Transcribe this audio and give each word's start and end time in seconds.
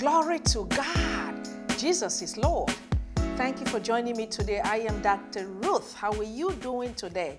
Glory 0.00 0.38
to 0.38 0.64
God. 0.64 1.46
Jesus 1.76 2.22
is 2.22 2.38
Lord. 2.38 2.74
Thank 3.36 3.60
you 3.60 3.66
for 3.66 3.78
joining 3.78 4.16
me 4.16 4.24
today. 4.24 4.60
I 4.60 4.78
am 4.78 5.02
Dr. 5.02 5.46
Ruth. 5.46 5.92
How 5.92 6.10
are 6.12 6.22
you 6.22 6.52
doing 6.52 6.94
today? 6.94 7.38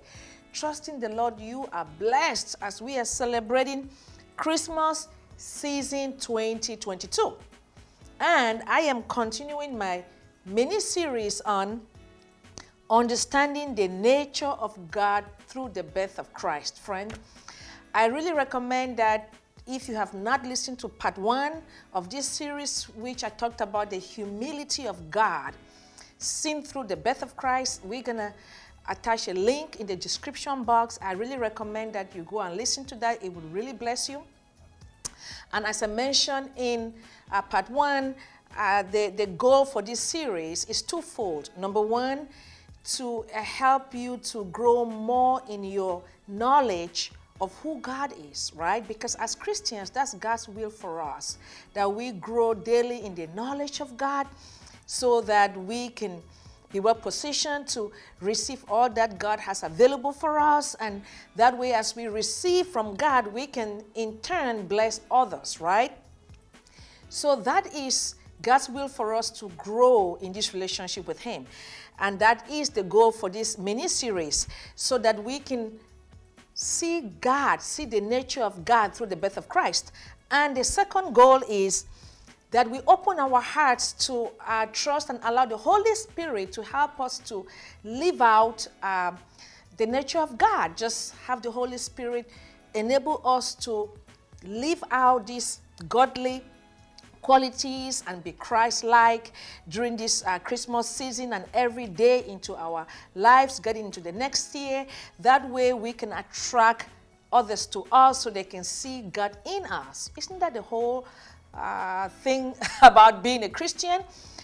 Trusting 0.53 0.99
the 0.99 1.09
Lord, 1.09 1.39
you 1.39 1.65
are 1.73 1.87
blessed 1.97 2.57
as 2.61 2.79
we 2.79 2.99
are 2.99 3.05
celebrating 3.05 3.89
Christmas 4.37 5.07
season 5.37 6.19
2022. 6.19 7.33
And 8.19 8.61
I 8.67 8.81
am 8.81 9.01
continuing 9.07 9.75
my 9.75 10.03
mini 10.45 10.81
series 10.81 11.41
on 11.41 11.81
understanding 12.91 13.73
the 13.73 13.87
nature 13.87 14.45
of 14.45 14.77
God 14.91 15.25
through 15.47 15.69
the 15.73 15.81
birth 15.81 16.19
of 16.19 16.31
Christ. 16.35 16.77
Friend, 16.77 17.11
I 17.95 18.05
really 18.05 18.33
recommend 18.33 18.97
that 18.97 19.33
if 19.67 19.87
you 19.87 19.95
have 19.95 20.13
not 20.13 20.45
listened 20.45 20.79
to 20.79 20.87
part 20.87 21.17
one 21.17 21.61
of 21.93 22.09
this 22.09 22.25
series, 22.25 22.85
which 22.95 23.23
I 23.23 23.29
talked 23.29 23.61
about 23.61 23.89
the 23.89 23.97
humility 23.97 24.87
of 24.87 25.11
God 25.11 25.53
seen 26.17 26.63
through 26.63 26.85
the 26.85 26.95
birth 26.95 27.23
of 27.23 27.35
Christ, 27.35 27.81
we're 27.83 28.03
going 28.03 28.17
to 28.17 28.33
attach 28.87 29.27
a 29.27 29.33
link 29.33 29.79
in 29.79 29.87
the 29.87 29.95
description 29.95 30.63
box. 30.63 30.99
I 31.01 31.13
really 31.13 31.37
recommend 31.37 31.93
that 31.93 32.15
you 32.15 32.23
go 32.23 32.39
and 32.41 32.55
listen 32.55 32.85
to 32.85 32.95
that, 32.95 33.23
it 33.23 33.33
will 33.33 33.41
really 33.51 33.73
bless 33.73 34.09
you. 34.09 34.23
And 35.53 35.65
as 35.65 35.83
I 35.83 35.87
mentioned 35.87 36.49
in 36.55 36.93
uh, 37.31 37.41
part 37.41 37.69
one, 37.69 38.15
uh, 38.57 38.83
the, 38.83 39.13
the 39.15 39.27
goal 39.27 39.65
for 39.65 39.81
this 39.81 39.99
series 39.99 40.65
is 40.65 40.81
twofold. 40.81 41.49
Number 41.57 41.81
one, 41.81 42.27
to 42.83 43.25
uh, 43.33 43.41
help 43.41 43.93
you 43.93 44.17
to 44.17 44.45
grow 44.45 44.85
more 44.85 45.41
in 45.49 45.63
your 45.63 46.01
knowledge 46.27 47.11
of 47.41 47.53
who 47.55 47.79
God 47.81 48.13
is, 48.31 48.51
right? 48.55 48.87
Because 48.87 49.15
as 49.15 49.33
Christians, 49.33 49.89
that's 49.89 50.13
God's 50.13 50.47
will 50.47 50.69
for 50.69 51.01
us 51.01 51.39
that 51.73 51.91
we 51.91 52.11
grow 52.11 52.53
daily 52.53 53.03
in 53.03 53.15
the 53.15 53.27
knowledge 53.35 53.81
of 53.81 53.97
God 53.97 54.27
so 54.85 55.21
that 55.21 55.57
we 55.57 55.89
can 55.89 56.21
be 56.71 56.79
well 56.79 56.95
positioned 56.95 57.67
to 57.67 57.91
receive 58.21 58.63
all 58.69 58.89
that 58.91 59.19
God 59.19 59.39
has 59.39 59.63
available 59.63 60.13
for 60.13 60.39
us. 60.39 60.75
And 60.75 61.01
that 61.35 61.57
way, 61.57 61.73
as 61.73 61.95
we 61.95 62.07
receive 62.07 62.67
from 62.67 62.95
God, 62.95 63.27
we 63.27 63.47
can 63.47 63.83
in 63.95 64.17
turn 64.19 64.67
bless 64.67 65.01
others, 65.09 65.59
right? 65.59 65.91
So 67.09 67.35
that 67.37 67.73
is 67.73 68.15
God's 68.41 68.69
will 68.69 68.87
for 68.87 69.13
us 69.13 69.29
to 69.31 69.49
grow 69.57 70.17
in 70.21 70.31
this 70.31 70.53
relationship 70.53 71.07
with 71.07 71.19
Him. 71.19 71.45
And 71.99 72.17
that 72.19 72.49
is 72.49 72.69
the 72.69 72.83
goal 72.83 73.11
for 73.11 73.29
this 73.29 73.57
mini 73.57 73.87
series 73.87 74.47
so 74.75 74.97
that 74.99 75.21
we 75.21 75.39
can 75.39 75.77
see 76.61 77.01
God, 77.21 77.61
see 77.61 77.85
the 77.85 77.99
nature 77.99 78.43
of 78.43 78.63
God 78.63 78.93
through 78.93 79.07
the 79.07 79.15
birth 79.15 79.37
of 79.37 79.49
Christ. 79.49 79.91
And 80.29 80.55
the 80.55 80.63
second 80.63 81.13
goal 81.13 81.41
is 81.49 81.85
that 82.51 82.69
we 82.69 82.81
open 82.87 83.19
our 83.19 83.41
hearts 83.41 83.93
to 84.07 84.29
uh, 84.45 84.67
trust 84.71 85.09
and 85.09 85.19
allow 85.23 85.45
the 85.45 85.57
Holy 85.57 85.95
Spirit 85.95 86.51
to 86.51 86.61
help 86.61 86.99
us 86.99 87.17
to 87.19 87.47
live 87.83 88.21
out 88.21 88.67
uh, 88.83 89.11
the 89.77 89.85
nature 89.85 90.19
of 90.19 90.37
God. 90.37 90.77
Just 90.77 91.15
have 91.25 91.41
the 91.41 91.49
Holy 91.49 91.77
Spirit 91.77 92.29
enable 92.75 93.21
us 93.25 93.55
to 93.55 93.89
live 94.43 94.83
out 94.91 95.27
this 95.27 95.59
godly 95.89 96.43
qualities 97.21 98.03
and 98.07 98.23
be 98.23 98.31
Christ 98.33 98.83
like 98.83 99.31
during 99.69 99.95
this 99.95 100.23
uh, 100.25 100.39
Christmas 100.39 100.87
season 100.87 101.33
and 101.33 101.45
every 101.53 101.87
day 101.87 102.25
into 102.27 102.55
our 102.55 102.85
lives, 103.15 103.59
getting 103.59 103.85
into 103.85 103.99
the 103.99 104.11
next 104.11 104.53
year. 104.55 104.85
That 105.19 105.47
way 105.49 105.73
we 105.73 105.93
can 105.93 106.11
attract 106.13 106.87
others 107.31 107.65
to 107.67 107.85
us 107.91 108.21
so 108.21 108.29
they 108.29 108.43
can 108.43 108.63
see 108.63 109.01
God 109.01 109.37
in 109.45 109.65
us. 109.65 110.09
Isn't 110.17 110.39
that 110.39 110.53
the 110.53 110.61
whole 110.61 111.05
uh, 111.53 112.09
thing 112.23 112.53
about 112.81 113.23
being 113.23 113.43
a 113.43 113.49
Christian? 113.49 114.01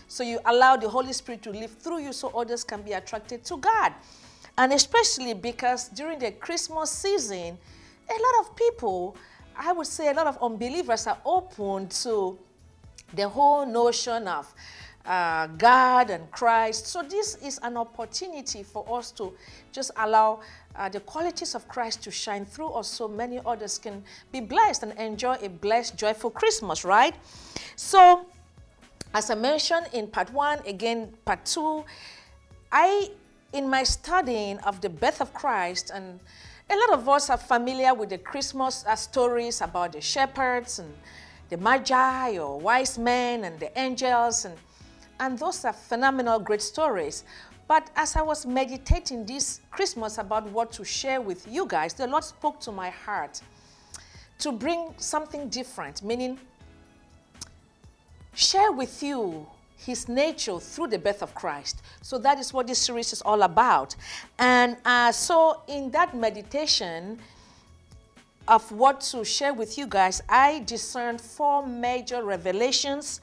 So 0.07 0.23
you 0.23 0.39
allow 0.45 0.77
the 0.77 0.87
Holy 0.87 1.13
Spirit 1.13 1.41
to 1.43 1.51
live 1.51 1.71
through 1.71 1.99
you 1.99 2.13
so 2.13 2.29
others 2.29 2.63
can 2.63 2.81
be 2.81 2.93
attracted 2.93 3.43
to 3.45 3.57
God. 3.57 3.93
And 4.57 4.73
especially 4.73 5.33
because 5.33 5.89
during 5.89 6.17
the 6.19 6.31
Christmas 6.31 6.89
season, 6.89 7.57
a 8.09 8.13
lot 8.13 8.47
of 8.47 8.55
people, 8.55 9.17
I 9.55 9.73
would 9.73 9.87
say 9.87 10.09
a 10.09 10.13
lot 10.13 10.27
of 10.27 10.37
unbelievers 10.41 11.07
are 11.07 11.17
open 11.25 11.89
to 11.89 12.39
the 13.13 13.27
whole 13.27 13.65
notion 13.65 14.27
of 14.27 14.53
uh, 15.07 15.47
God 15.57 16.09
and 16.09 16.29
Christ. 16.31 16.87
So, 16.87 17.01
this 17.01 17.35
is 17.35 17.59
an 17.63 17.77
opportunity 17.77 18.61
for 18.63 18.85
us 18.97 19.11
to 19.11 19.33
just 19.71 19.91
allow 19.97 20.41
uh, 20.75 20.89
the 20.89 20.99
qualities 20.99 21.55
of 21.55 21.67
Christ 21.67 22.03
to 22.03 22.11
shine 22.11 22.45
through 22.45 22.69
us 22.71 22.87
so 22.87 23.07
many 23.07 23.39
others 23.45 23.77
can 23.79 24.03
be 24.31 24.41
blessed 24.41 24.83
and 24.83 24.91
enjoy 24.99 25.35
a 25.41 25.49
blessed, 25.49 25.97
joyful 25.97 26.29
Christmas, 26.29 26.83
right? 26.83 27.15
So, 27.75 28.25
as 29.13 29.29
I 29.29 29.35
mentioned 29.35 29.87
in 29.93 30.07
part 30.07 30.31
one, 30.33 30.59
again, 30.67 31.13
part 31.23 31.45
two, 31.45 31.85
I, 32.71 33.09
in 33.53 33.69
my 33.69 33.83
studying 33.83 34.59
of 34.59 34.81
the 34.81 34.89
birth 34.89 35.21
of 35.21 35.33
Christ, 35.33 35.89
and 35.93 36.19
a 36.69 36.75
lot 36.75 36.99
of 36.99 37.07
us 37.07 37.29
are 37.29 37.37
familiar 37.37 37.93
with 37.93 38.09
the 38.09 38.17
Christmas 38.17 38.83
uh, 38.85 38.95
stories 38.95 39.61
about 39.61 39.93
the 39.93 40.01
shepherds 40.01 40.79
and 40.79 40.93
the 41.49 41.57
magi 41.57 42.37
or 42.37 42.59
wise 42.59 42.97
men 42.97 43.43
and 43.43 43.59
the 43.59 43.79
angels 43.79 44.45
and 44.45 44.55
and 45.19 45.39
those 45.39 45.65
are 45.65 45.73
phenomenal 45.73 46.39
great 46.39 46.61
stories 46.61 47.23
but 47.67 47.89
as 47.95 48.15
i 48.15 48.21
was 48.21 48.45
meditating 48.45 49.25
this 49.25 49.61
christmas 49.71 50.17
about 50.17 50.47
what 50.51 50.71
to 50.71 50.83
share 50.83 51.21
with 51.21 51.47
you 51.49 51.65
guys 51.65 51.93
the 51.93 52.05
lord 52.07 52.23
spoke 52.23 52.59
to 52.59 52.71
my 52.71 52.89
heart 52.89 53.41
to 54.39 54.51
bring 54.51 54.93
something 54.97 55.49
different 55.49 56.03
meaning 56.03 56.37
share 58.33 58.71
with 58.71 59.01
you 59.01 59.47
his 59.77 60.09
nature 60.09 60.59
through 60.59 60.87
the 60.87 60.97
birth 60.97 61.21
of 61.21 61.33
Christ. 61.35 61.81
So 62.01 62.17
that 62.19 62.39
is 62.39 62.51
what 62.51 62.67
this 62.67 62.79
series 62.79 63.13
is 63.13 63.21
all 63.21 63.43
about. 63.43 63.95
And 64.39 64.75
uh, 64.83 65.11
so, 65.11 65.61
in 65.67 65.91
that 65.91 66.15
meditation, 66.15 67.19
of 68.47 68.71
what 68.71 69.01
to 69.01 69.23
share 69.25 69.53
with 69.53 69.77
you 69.77 69.87
guys, 69.87 70.21
I 70.29 70.63
discerned 70.65 71.19
four 71.19 71.65
major 71.65 72.23
revelations 72.23 73.21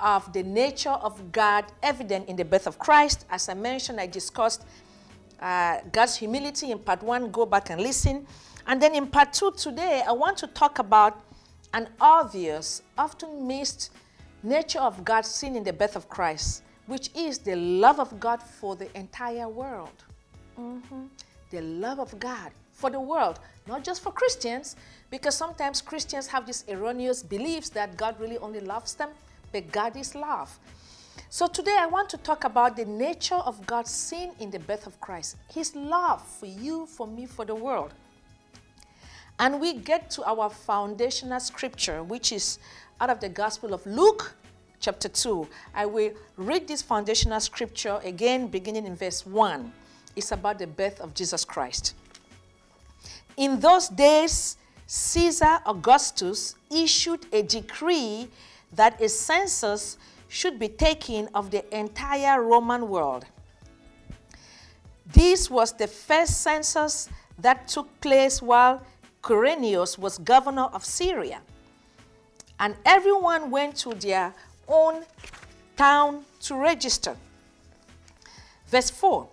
of 0.00 0.32
the 0.32 0.42
nature 0.42 0.90
of 0.90 1.32
God 1.32 1.64
evident 1.82 2.28
in 2.28 2.36
the 2.36 2.44
birth 2.44 2.66
of 2.66 2.78
Christ. 2.78 3.26
As 3.30 3.48
I 3.48 3.54
mentioned, 3.54 4.00
I 4.00 4.06
discussed 4.06 4.64
uh, 5.40 5.78
God's 5.92 6.16
humility 6.16 6.70
in 6.70 6.78
part 6.78 7.02
one. 7.02 7.30
Go 7.30 7.46
back 7.46 7.70
and 7.70 7.80
listen. 7.80 8.26
And 8.66 8.82
then 8.82 8.94
in 8.94 9.06
part 9.06 9.32
two 9.32 9.52
today, 9.52 10.02
I 10.06 10.12
want 10.12 10.36
to 10.38 10.46
talk 10.46 10.78
about 10.78 11.24
an 11.74 11.88
obvious, 12.00 12.82
often 12.96 13.46
missed 13.46 13.90
nature 14.42 14.80
of 14.80 15.04
God 15.04 15.24
seen 15.24 15.56
in 15.56 15.64
the 15.64 15.72
birth 15.72 15.96
of 15.96 16.08
Christ, 16.08 16.62
which 16.86 17.10
is 17.16 17.38
the 17.38 17.56
love 17.56 17.98
of 17.98 18.18
God 18.20 18.42
for 18.42 18.76
the 18.76 18.94
entire 18.96 19.48
world. 19.48 20.04
Mm-hmm. 20.58 21.04
The 21.50 21.60
love 21.60 21.98
of 21.98 22.18
God 22.18 22.52
for 22.78 22.90
the 22.90 23.00
world, 23.00 23.40
not 23.66 23.82
just 23.82 24.02
for 24.02 24.12
Christians, 24.12 24.76
because 25.10 25.34
sometimes 25.34 25.82
Christians 25.82 26.28
have 26.28 26.46
these 26.46 26.64
erroneous 26.68 27.24
beliefs 27.24 27.68
that 27.70 27.96
God 27.96 28.14
really 28.20 28.38
only 28.38 28.60
loves 28.60 28.94
them, 28.94 29.10
but 29.52 29.72
God 29.72 29.96
is 29.96 30.14
love. 30.14 30.56
So 31.28 31.48
today 31.48 31.76
I 31.76 31.86
want 31.86 32.08
to 32.10 32.16
talk 32.18 32.44
about 32.44 32.76
the 32.76 32.84
nature 32.84 33.34
of 33.34 33.66
God's 33.66 33.90
sin 33.90 34.30
in 34.38 34.52
the 34.52 34.60
birth 34.60 34.86
of 34.86 35.00
Christ, 35.00 35.36
His 35.52 35.74
love 35.74 36.24
for 36.24 36.46
you, 36.46 36.86
for 36.86 37.06
me, 37.08 37.26
for 37.26 37.44
the 37.44 37.54
world. 37.54 37.92
And 39.40 39.60
we 39.60 39.74
get 39.74 40.08
to 40.12 40.24
our 40.24 40.48
foundational 40.48 41.40
scripture, 41.40 42.04
which 42.04 42.30
is 42.30 42.60
out 43.00 43.10
of 43.10 43.18
the 43.18 43.28
Gospel 43.28 43.74
of 43.74 43.84
Luke, 43.86 44.34
chapter 44.78 45.08
2. 45.08 45.48
I 45.74 45.86
will 45.86 46.12
read 46.36 46.68
this 46.68 46.82
foundational 46.82 47.40
scripture 47.40 47.98
again, 48.04 48.46
beginning 48.46 48.86
in 48.86 48.94
verse 48.94 49.26
1. 49.26 49.72
It's 50.14 50.30
about 50.30 50.60
the 50.60 50.66
birth 50.68 51.00
of 51.00 51.14
Jesus 51.14 51.44
Christ. 51.44 51.94
In 53.38 53.60
those 53.60 53.88
days, 53.88 54.56
Caesar 54.88 55.60
Augustus 55.64 56.56
issued 56.72 57.24
a 57.32 57.42
decree 57.42 58.28
that 58.72 59.00
a 59.00 59.08
census 59.08 59.96
should 60.26 60.58
be 60.58 60.68
taken 60.68 61.28
of 61.36 61.52
the 61.52 61.62
entire 61.74 62.42
Roman 62.42 62.88
world. 62.88 63.26
This 65.06 65.48
was 65.48 65.72
the 65.72 65.86
first 65.86 66.42
census 66.42 67.08
that 67.38 67.68
took 67.68 67.88
place 68.00 68.42
while 68.42 68.82
Quirinius 69.22 69.96
was 69.96 70.18
governor 70.18 70.64
of 70.74 70.84
Syria. 70.84 71.40
And 72.58 72.74
everyone 72.84 73.52
went 73.52 73.76
to 73.76 73.94
their 73.94 74.34
own 74.66 75.04
town 75.76 76.24
to 76.40 76.56
register. 76.56 77.16
Verse 78.66 78.90
4 78.90 79.28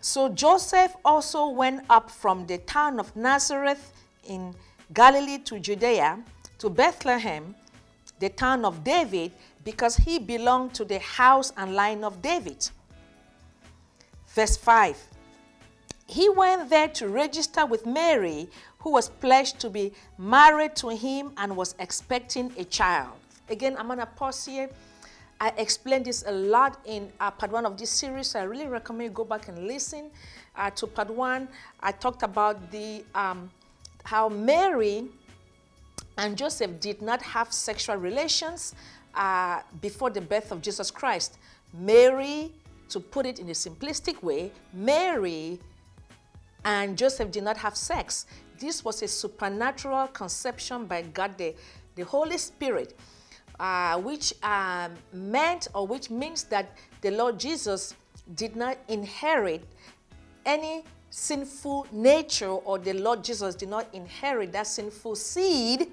so 0.00 0.30
Joseph 0.30 0.96
also 1.04 1.48
went 1.48 1.84
up 1.90 2.10
from 2.10 2.46
the 2.46 2.58
town 2.58 2.98
of 2.98 3.14
Nazareth 3.14 3.92
in 4.26 4.54
Galilee 4.94 5.38
to 5.38 5.60
Judea, 5.60 6.18
to 6.58 6.70
Bethlehem, 6.70 7.54
the 8.18 8.30
town 8.30 8.64
of 8.64 8.82
David, 8.82 9.32
because 9.62 9.96
he 9.96 10.18
belonged 10.18 10.72
to 10.74 10.84
the 10.84 10.98
house 11.00 11.52
and 11.56 11.74
line 11.74 12.02
of 12.02 12.22
David. 12.22 12.70
Verse 14.28 14.56
5 14.56 14.96
He 16.06 16.28
went 16.30 16.70
there 16.70 16.88
to 16.88 17.08
register 17.08 17.66
with 17.66 17.84
Mary, 17.84 18.48
who 18.78 18.92
was 18.92 19.10
pledged 19.10 19.60
to 19.60 19.68
be 19.68 19.92
married 20.16 20.76
to 20.76 20.88
him 20.88 21.32
and 21.36 21.54
was 21.56 21.74
expecting 21.78 22.52
a 22.56 22.64
child. 22.64 23.12
Again, 23.50 23.76
I'm 23.78 23.88
gonna 23.88 24.06
pause 24.06 24.46
here. 24.46 24.70
I 25.42 25.54
explained 25.56 26.04
this 26.04 26.22
a 26.26 26.32
lot 26.32 26.80
in 26.84 27.10
uh, 27.18 27.30
part 27.30 27.50
one 27.50 27.64
of 27.64 27.78
this 27.78 27.88
series. 27.88 28.34
I 28.34 28.42
really 28.42 28.66
recommend 28.66 29.04
you 29.04 29.10
go 29.10 29.24
back 29.24 29.48
and 29.48 29.66
listen 29.66 30.10
uh, 30.54 30.68
to 30.70 30.86
part 30.86 31.08
one. 31.08 31.48
I 31.80 31.92
talked 31.92 32.22
about 32.22 32.70
the 32.70 33.02
um, 33.14 33.50
how 34.04 34.28
Mary 34.28 35.06
and 36.18 36.36
Joseph 36.36 36.78
did 36.78 37.00
not 37.00 37.22
have 37.22 37.54
sexual 37.54 37.96
relations 37.96 38.74
uh, 39.14 39.62
before 39.80 40.10
the 40.10 40.20
birth 40.20 40.52
of 40.52 40.60
Jesus 40.60 40.90
Christ. 40.90 41.38
Mary, 41.72 42.52
to 42.90 43.00
put 43.00 43.24
it 43.24 43.38
in 43.38 43.48
a 43.48 43.52
simplistic 43.52 44.22
way, 44.22 44.52
Mary 44.74 45.58
and 46.66 46.98
Joseph 46.98 47.30
did 47.30 47.44
not 47.44 47.56
have 47.56 47.76
sex. 47.76 48.26
This 48.58 48.84
was 48.84 49.02
a 49.02 49.08
supernatural 49.08 50.08
conception 50.08 50.84
by 50.84 51.00
God, 51.00 51.38
the, 51.38 51.54
the 51.94 52.04
Holy 52.04 52.36
Spirit, 52.36 52.98
uh, 53.60 53.98
which 54.00 54.32
um, 54.42 54.92
meant 55.12 55.68
or 55.74 55.86
which 55.86 56.10
means 56.10 56.44
that 56.44 56.72
the 57.02 57.10
Lord 57.10 57.38
Jesus 57.38 57.94
did 58.34 58.56
not 58.56 58.78
inherit 58.88 59.62
any 60.46 60.82
sinful 61.10 61.86
nature, 61.92 62.48
or 62.48 62.78
the 62.78 62.94
Lord 62.94 63.22
Jesus 63.22 63.54
did 63.54 63.68
not 63.68 63.86
inherit 63.92 64.52
that 64.52 64.66
sinful 64.66 65.14
seed 65.16 65.88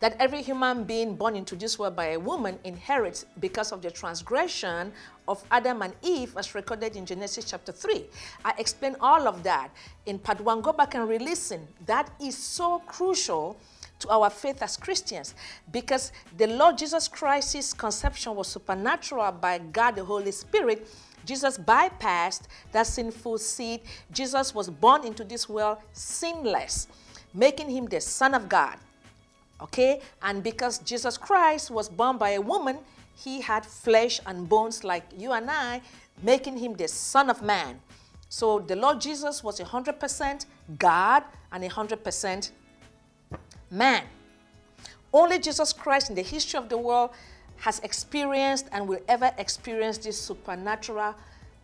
that 0.00 0.16
every 0.20 0.42
human 0.42 0.84
being 0.84 1.16
born 1.16 1.34
into 1.34 1.56
this 1.56 1.78
world 1.78 1.96
by 1.96 2.10
a 2.10 2.18
woman 2.20 2.58
inherits 2.64 3.26
because 3.40 3.72
of 3.72 3.82
the 3.82 3.90
transgression 3.90 4.92
of 5.26 5.42
Adam 5.50 5.82
and 5.82 5.92
Eve, 6.02 6.36
as 6.36 6.54
recorded 6.54 6.94
in 6.94 7.04
Genesis 7.04 7.44
chapter 7.46 7.72
3. 7.72 8.04
I 8.44 8.54
explained 8.58 8.96
all 9.00 9.26
of 9.26 9.42
that 9.42 9.70
in 10.06 10.18
part 10.18 10.40
one. 10.40 10.60
Go 10.60 10.72
back 10.72 10.94
and 10.94 11.08
re 11.08 11.18
listen. 11.18 11.66
That 11.86 12.10
is 12.20 12.36
so 12.36 12.78
crucial 12.86 13.58
to 13.98 14.08
our 14.10 14.30
faith 14.30 14.62
as 14.62 14.76
Christians 14.76 15.34
because 15.72 16.12
the 16.36 16.46
Lord 16.46 16.78
Jesus 16.78 17.08
Christ's 17.08 17.72
conception 17.72 18.34
was 18.34 18.48
supernatural 18.48 19.32
by 19.32 19.58
God 19.58 19.96
the 19.96 20.04
Holy 20.04 20.32
Spirit. 20.32 20.88
Jesus 21.24 21.58
bypassed 21.58 22.42
that 22.72 22.86
sinful 22.86 23.38
seed. 23.38 23.80
Jesus 24.12 24.54
was 24.54 24.70
born 24.70 25.04
into 25.04 25.24
this 25.24 25.48
world 25.48 25.78
sinless, 25.92 26.88
making 27.34 27.68
him 27.70 27.86
the 27.86 28.00
Son 28.00 28.34
of 28.34 28.48
God. 28.48 28.76
Okay? 29.60 30.00
And 30.22 30.42
because 30.42 30.78
Jesus 30.78 31.18
Christ 31.18 31.70
was 31.70 31.88
born 31.88 32.16
by 32.16 32.30
a 32.30 32.40
woman, 32.40 32.78
he 33.14 33.40
had 33.40 33.66
flesh 33.66 34.20
and 34.26 34.48
bones 34.48 34.84
like 34.84 35.04
you 35.16 35.32
and 35.32 35.50
I, 35.50 35.82
making 36.22 36.56
him 36.56 36.74
the 36.74 36.88
Son 36.88 37.28
of 37.28 37.42
Man. 37.42 37.80
So 38.28 38.60
the 38.60 38.76
Lord 38.76 39.00
Jesus 39.00 39.42
was 39.42 39.58
100% 39.58 40.46
God 40.78 41.24
and 41.50 41.64
100% 41.64 42.50
man. 43.70 44.04
Only 45.12 45.38
Jesus 45.38 45.72
Christ 45.72 46.10
in 46.10 46.16
the 46.16 46.22
history 46.22 46.58
of 46.58 46.68
the 46.68 46.78
world 46.78 47.10
has 47.56 47.80
experienced 47.80 48.66
and 48.72 48.86
will 48.86 49.00
ever 49.08 49.32
experience 49.38 49.98
this 49.98 50.20
supernatural 50.20 51.14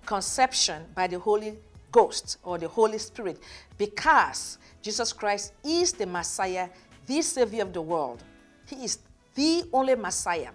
conception 0.06 0.85
by 0.95 1.06
the 1.06 1.19
Holy 1.19 1.56
Ghost 1.93 2.39
or 2.43 2.59
the 2.59 2.69
Holy 2.69 2.99
Spirit 2.99 3.41
because 3.79 4.59
Jesus 4.83 5.12
Christ 5.12 5.53
is 5.62 5.93
the 5.93 6.06
Messiah 6.06 6.69
the 7.06 7.23
Savior 7.23 7.62
of 7.62 7.73
the 7.73 7.83
world. 7.83 8.23
He 8.67 8.85
is 8.85 8.99
the 9.35 9.65
only 9.73 9.95
Messiah. 9.95 10.50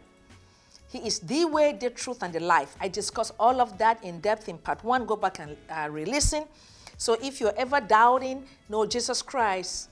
He 0.89 0.99
is 0.99 1.19
the 1.19 1.45
way, 1.45 1.77
the 1.79 1.91
truth, 1.91 2.23
and 2.23 2.33
the 2.33 2.39
life. 2.39 2.75
I 2.79 2.87
discussed 2.87 3.33
all 3.39 3.61
of 3.61 3.77
that 3.77 4.03
in 4.03 4.19
depth 4.19 4.49
in 4.49 4.57
part 4.57 4.83
one. 4.83 5.05
Go 5.05 5.15
back 5.15 5.39
and 5.39 5.55
uh, 5.69 5.87
re 5.91 6.05
listen. 6.05 6.45
So 6.97 7.15
if 7.21 7.39
you're 7.39 7.55
ever 7.55 7.79
doubting, 7.79 8.45
no, 8.67 8.85
Jesus 8.85 9.21
Christ 9.21 9.88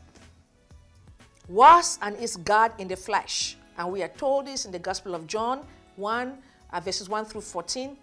was 1.48 2.00
and 2.02 2.16
is 2.18 2.38
God 2.38 2.72
in 2.78 2.88
the 2.88 2.96
flesh. 2.96 3.58
And 3.78 3.92
we 3.92 4.04
are 4.04 4.10
told 4.10 4.48
this 4.48 4.66
in 4.66 4.72
the 4.72 4.80
Gospel 4.80 5.16
of 5.16 5.28
John 5.28 5.62
1, 5.96 6.38
uh, 6.72 6.80
verses 6.80 7.10
1 7.10 7.26
through 7.26 7.42
14. 7.42 7.96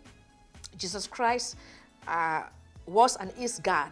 Jesus 0.77 1.07
Christ 1.07 1.57
uh, 2.07 2.45
was 2.87 3.17
and 3.17 3.33
is 3.39 3.59
God. 3.59 3.91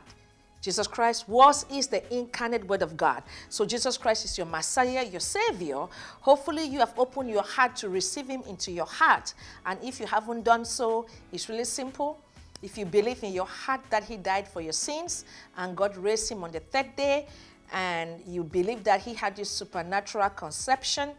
Jesus 0.63 0.87
Christ 0.87 1.29
was, 1.29 1.67
is 1.73 1.89
the 1.89 2.03
incarnate 2.15 2.65
Word 2.69 2.83
of 2.83 2.97
God. 2.97 3.25
So 3.49 3.67
Jesus 3.67 3.99
Christ 3.99 4.25
is 4.25 4.39
your 4.39 4.47
Messiah, 4.47 5.05
your 5.05 5.21
Savior. 5.21 5.87
Hopefully, 6.21 6.65
you 6.65 6.79
have 6.79 6.95
opened 6.97 7.31
your 7.31 7.43
heart 7.43 7.75
to 7.77 7.89
receive 7.89 8.29
Him 8.29 8.43
into 8.49 8.71
your 8.71 8.87
heart. 8.87 9.35
And 9.67 9.77
if 9.83 9.99
you 9.99 10.07
haven't 10.07 10.45
done 10.45 10.65
so, 10.65 11.07
it's 11.33 11.49
really 11.49 11.65
simple. 11.65 12.17
If 12.63 12.79
you 12.79 12.87
believe 12.87 13.25
in 13.25 13.33
your 13.33 13.47
heart 13.47 13.81
that 13.91 14.05
He 14.05 14.17
died 14.17 14.47
for 14.47 14.61
your 14.61 14.73
sins 14.73 15.25
and 15.57 15.77
God 15.77 15.97
raised 15.97 16.31
Him 16.31 16.45
on 16.45 16.53
the 16.53 16.61
third 16.61 16.95
day, 16.95 17.27
and 17.73 18.23
you 18.27 18.45
believe 18.45 18.85
that 18.85 19.01
He 19.03 19.15
had 19.15 19.37
this 19.37 19.51
supernatural 19.51 20.31
conception, 20.31 21.11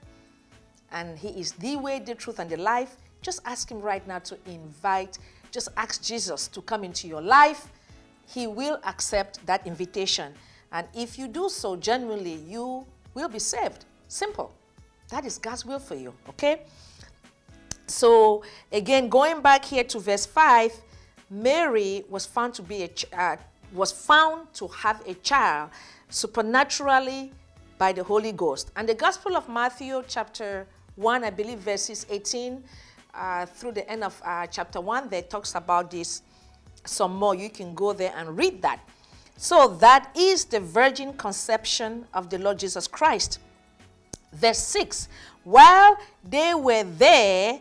and 0.92 1.18
He 1.18 1.30
is 1.30 1.52
the 1.54 1.76
way, 1.76 2.00
the 2.00 2.16
truth, 2.16 2.40
and 2.40 2.50
the 2.50 2.58
life, 2.58 2.96
just 3.22 3.42
ask 3.46 3.70
Him 3.70 3.80
right 3.82 4.06
now 4.08 4.20
to 4.20 4.38
invite, 4.46 5.18
just 5.52 5.70
ask 5.76 6.02
Jesus 6.02 6.48
to 6.48 6.62
come 6.62 6.84
into 6.84 7.08
your 7.08 7.22
life 7.22 7.70
he 8.28 8.48
will 8.48 8.80
accept 8.86 9.46
that 9.46 9.66
invitation. 9.68 10.34
And 10.72 10.88
if 10.94 11.20
you 11.20 11.28
do 11.28 11.50
so 11.50 11.76
genuinely, 11.76 12.36
you 12.48 12.86
will 13.14 13.30
be 13.30 13.40
saved. 13.40 13.86
Simple. 14.08 14.52
That 15.10 15.26
is 15.26 15.38
God's 15.38 15.66
will 15.66 15.80
for 15.80 15.96
you, 15.96 16.14
okay? 16.30 16.62
So, 17.86 18.44
again, 18.72 19.10
going 19.10 19.42
back 19.42 19.66
here 19.66 19.84
to 19.84 20.00
verse 20.00 20.26
5, 20.26 20.72
Mary 21.30 22.04
was 22.10 22.26
found 22.26 22.54
to 22.56 22.62
be 22.62 22.84
a 22.84 22.90
uh, 23.20 23.38
was 23.74 23.92
found 23.92 24.54
to 24.54 24.68
have 24.68 25.02
a 25.08 25.14
child 25.16 25.70
supernaturally 26.10 27.32
by 27.78 27.92
the 27.92 28.04
Holy 28.04 28.32
Ghost. 28.32 28.72
And 28.76 28.88
the 28.88 28.94
Gospel 28.94 29.36
of 29.36 29.50
Matthew, 29.50 30.04
chapter 30.08 30.68
1, 30.96 31.24
I 31.24 31.30
believe, 31.30 31.60
verses 31.60 32.06
18 32.10 32.64
uh, 33.14 33.46
through 33.46 33.74
the 33.74 33.90
end 33.90 34.04
of 34.04 34.22
uh, 34.24 34.48
chapter 34.48 34.80
1, 34.80 35.10
there 35.10 35.24
talks 35.24 35.56
about 35.56 35.92
this 35.92 36.22
some 36.86 37.16
more, 37.16 37.34
you 37.36 37.50
can 37.50 37.74
go 37.74 37.94
there 37.94 38.14
and 38.16 38.38
read 38.38 38.62
that. 38.62 38.80
So 39.38 39.68
that 39.80 40.12
is 40.16 40.46
the 40.46 40.60
virgin 40.60 41.14
conception 41.14 42.06
of 42.14 42.30
the 42.30 42.38
Lord 42.38 42.60
Jesus 42.60 42.88
Christ. 42.88 43.40
Verse 44.32 44.60
6 44.60 45.08
While 45.44 45.98
they 46.24 46.54
were 46.54 46.84
there, 46.84 47.60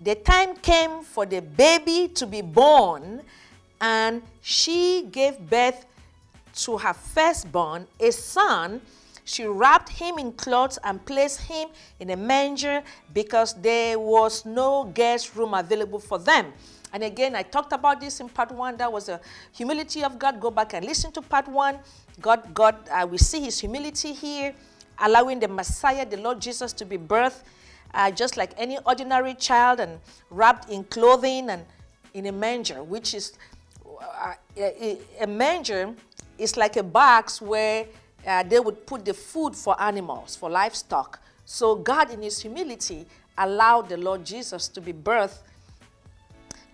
the 0.00 0.14
time 0.14 0.54
came 0.56 1.02
for 1.02 1.26
the 1.26 1.40
baby 1.40 2.08
to 2.14 2.26
be 2.26 2.40
born, 2.40 3.22
and 3.80 4.22
she 4.42 5.08
gave 5.10 5.38
birth 5.38 5.86
to 6.64 6.78
her 6.78 6.92
firstborn, 6.92 7.86
a 8.00 8.10
son. 8.10 8.80
She 9.24 9.44
wrapped 9.44 9.90
him 9.90 10.18
in 10.18 10.32
cloths 10.32 10.78
and 10.82 11.04
placed 11.04 11.42
him 11.42 11.68
in 12.00 12.10
a 12.10 12.16
manger 12.16 12.82
because 13.12 13.54
there 13.54 13.98
was 13.98 14.46
no 14.46 14.84
guest 14.94 15.36
room 15.36 15.52
available 15.54 15.98
for 15.98 16.18
them. 16.18 16.52
And 16.92 17.02
again, 17.02 17.36
I 17.36 17.42
talked 17.42 17.72
about 17.72 18.00
this 18.00 18.20
in 18.20 18.30
part 18.30 18.50
one. 18.50 18.78
That 18.78 18.90
was 18.90 19.10
a 19.10 19.20
humility 19.52 20.02
of 20.02 20.18
God. 20.18 20.40
Go 20.40 20.50
back 20.50 20.72
and 20.72 20.84
listen 20.84 21.12
to 21.12 21.20
part 21.20 21.46
one. 21.46 21.78
God, 22.20 22.54
God, 22.54 22.76
uh, 22.90 23.06
we 23.08 23.18
see 23.18 23.40
His 23.40 23.60
humility 23.60 24.14
here, 24.14 24.54
allowing 24.98 25.38
the 25.38 25.48
Messiah, 25.48 26.06
the 26.06 26.16
Lord 26.16 26.40
Jesus, 26.40 26.72
to 26.72 26.86
be 26.86 26.96
birthed 26.96 27.42
uh, 27.94 28.10
just 28.10 28.36
like 28.36 28.52
any 28.56 28.78
ordinary 28.86 29.34
child 29.34 29.80
and 29.80 29.98
wrapped 30.30 30.70
in 30.70 30.84
clothing 30.84 31.50
and 31.50 31.64
in 32.14 32.26
a 32.26 32.32
manger, 32.32 32.82
which 32.82 33.14
is 33.14 33.32
uh, 34.00 34.34
a, 34.56 34.98
a, 35.20 35.26
manger 35.26 35.94
is 36.36 36.56
like 36.56 36.76
a 36.76 36.82
box 36.82 37.40
where 37.40 37.86
uh, 38.26 38.42
they 38.42 38.60
would 38.60 38.86
put 38.86 39.04
the 39.04 39.14
food 39.14 39.54
for 39.54 39.80
animals, 39.80 40.36
for 40.36 40.50
livestock. 40.50 41.20
So 41.44 41.74
God, 41.76 42.10
in 42.10 42.22
His 42.22 42.40
humility, 42.40 43.06
allowed 43.36 43.88
the 43.88 43.96
Lord 43.96 44.24
Jesus 44.24 44.68
to 44.68 44.80
be 44.80 44.92
birthed 44.92 45.38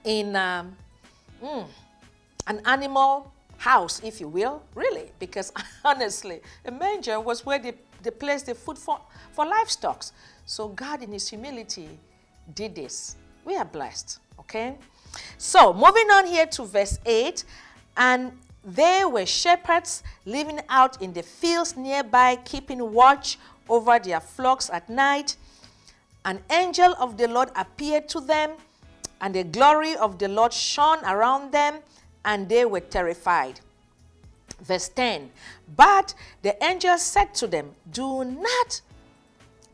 in 0.05 0.35
um, 0.37 0.77
mm, 1.43 1.67
an 2.47 2.61
animal 2.65 3.33
house, 3.57 4.01
if 4.05 4.21
you 4.21 4.29
will, 4.29 4.63
really, 4.75 5.11
because 5.19 5.53
honestly, 5.85 6.41
a 6.65 6.71
manger 6.71 7.21
was 7.21 7.47
where 7.47 7.59
they, 7.59 7.75
they 8.03 8.11
placed 8.11 8.47
the 8.47 8.55
food 8.55 8.79
for, 8.79 9.01
for 9.33 9.47
livestock. 9.47 10.05
So 10.47 10.69
God, 10.69 11.03
in 11.03 11.13
His 11.13 11.29
humility, 11.29 11.89
did 12.55 12.75
this. 12.75 13.17
We 13.45 13.57
are 13.57 13.65
blessed, 13.65 14.19
okay? 14.41 14.77
So, 15.39 15.73
moving 15.73 16.11
on 16.11 16.27
here 16.27 16.47
to 16.47 16.65
verse 16.65 16.99
8, 17.05 17.45
and 17.97 18.33
there 18.65 19.09
were 19.09 19.27
shepherds 19.27 20.03
living 20.25 20.61
out 20.69 21.01
in 21.03 21.13
the 21.13 21.23
fields 21.23 21.77
nearby, 21.77 22.37
keeping 22.37 22.93
watch 22.93 23.39
over 23.69 23.99
their 23.99 24.21
flocks 24.21 24.71
at 24.71 24.89
night. 24.89 25.37
An 26.25 26.41
angel 26.51 26.95
of 26.99 27.19
the 27.19 27.29
Lord 27.29 27.51
appeared 27.55 28.09
to 28.11 28.21
them 28.21 28.53
and 29.25 29.35
the 29.35 29.43
glory 29.43 29.97
of 29.97 30.19
the 30.19 30.29
Lord 30.29 30.53
shone 30.53 31.03
around 31.03 31.51
them, 31.51 31.79
and 32.27 32.47
they 32.47 32.67
were 32.67 32.81
terrified. 32.81 33.59
Verse 34.61 34.89
10 34.89 35.31
But 35.75 36.15
the 36.43 36.63
angel 36.63 36.99
said 36.99 37.35
to 37.37 37.47
them, 37.47 37.71
Do 37.91 38.23
not 38.23 38.83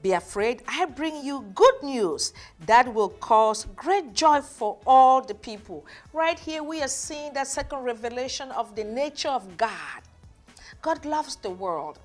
be 0.02 0.12
afraid. 0.12 0.62
I 0.66 0.86
bring 0.86 1.24
you 1.24 1.50
good 1.54 1.82
news 1.82 2.32
that 2.66 2.92
will 2.92 3.10
cause 3.10 3.66
great 3.76 4.14
joy 4.14 4.40
for 4.40 4.78
all 4.86 5.20
the 5.20 5.34
people. 5.34 5.86
Right 6.12 6.38
here, 6.38 6.62
we 6.62 6.80
are 6.82 6.88
seeing 6.88 7.32
that 7.34 7.46
second 7.46 7.80
revelation 7.82 8.50
of 8.52 8.74
the 8.74 8.84
nature 8.84 9.28
of 9.28 9.56
God. 9.56 10.02
God 10.82 11.04
loves 11.04 11.36
the 11.36 11.50
world. 11.50 11.98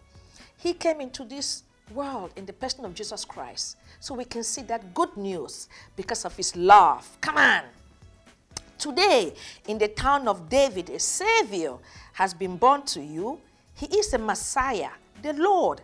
He 0.58 0.74
came 0.74 1.00
into 1.00 1.24
this 1.24 1.64
world 1.94 2.32
in 2.36 2.46
the 2.46 2.54
person 2.54 2.84
of 2.86 2.94
Jesus 2.94 3.24
Christ. 3.24 3.78
So 4.00 4.14
we 4.14 4.26
can 4.26 4.44
see 4.44 4.62
that 4.64 4.94
good 4.94 5.16
news 5.16 5.70
because 5.96 6.26
of 6.26 6.36
his 6.36 6.56
love. 6.56 7.18
Come 7.22 7.38
on. 7.38 7.64
Today, 8.78 9.34
in 9.68 9.78
the 9.78 9.88
town 9.88 10.28
of 10.28 10.50
David, 10.50 10.90
a 10.90 11.00
Savior 11.00 11.76
has 12.14 12.34
been 12.34 12.58
born 12.58 12.84
to 12.84 13.02
you. 13.02 13.40
He 13.74 13.86
is 13.98 14.12
the 14.12 14.18
Messiah, 14.18 14.90
the 15.22 15.34
Lord. 15.34 15.82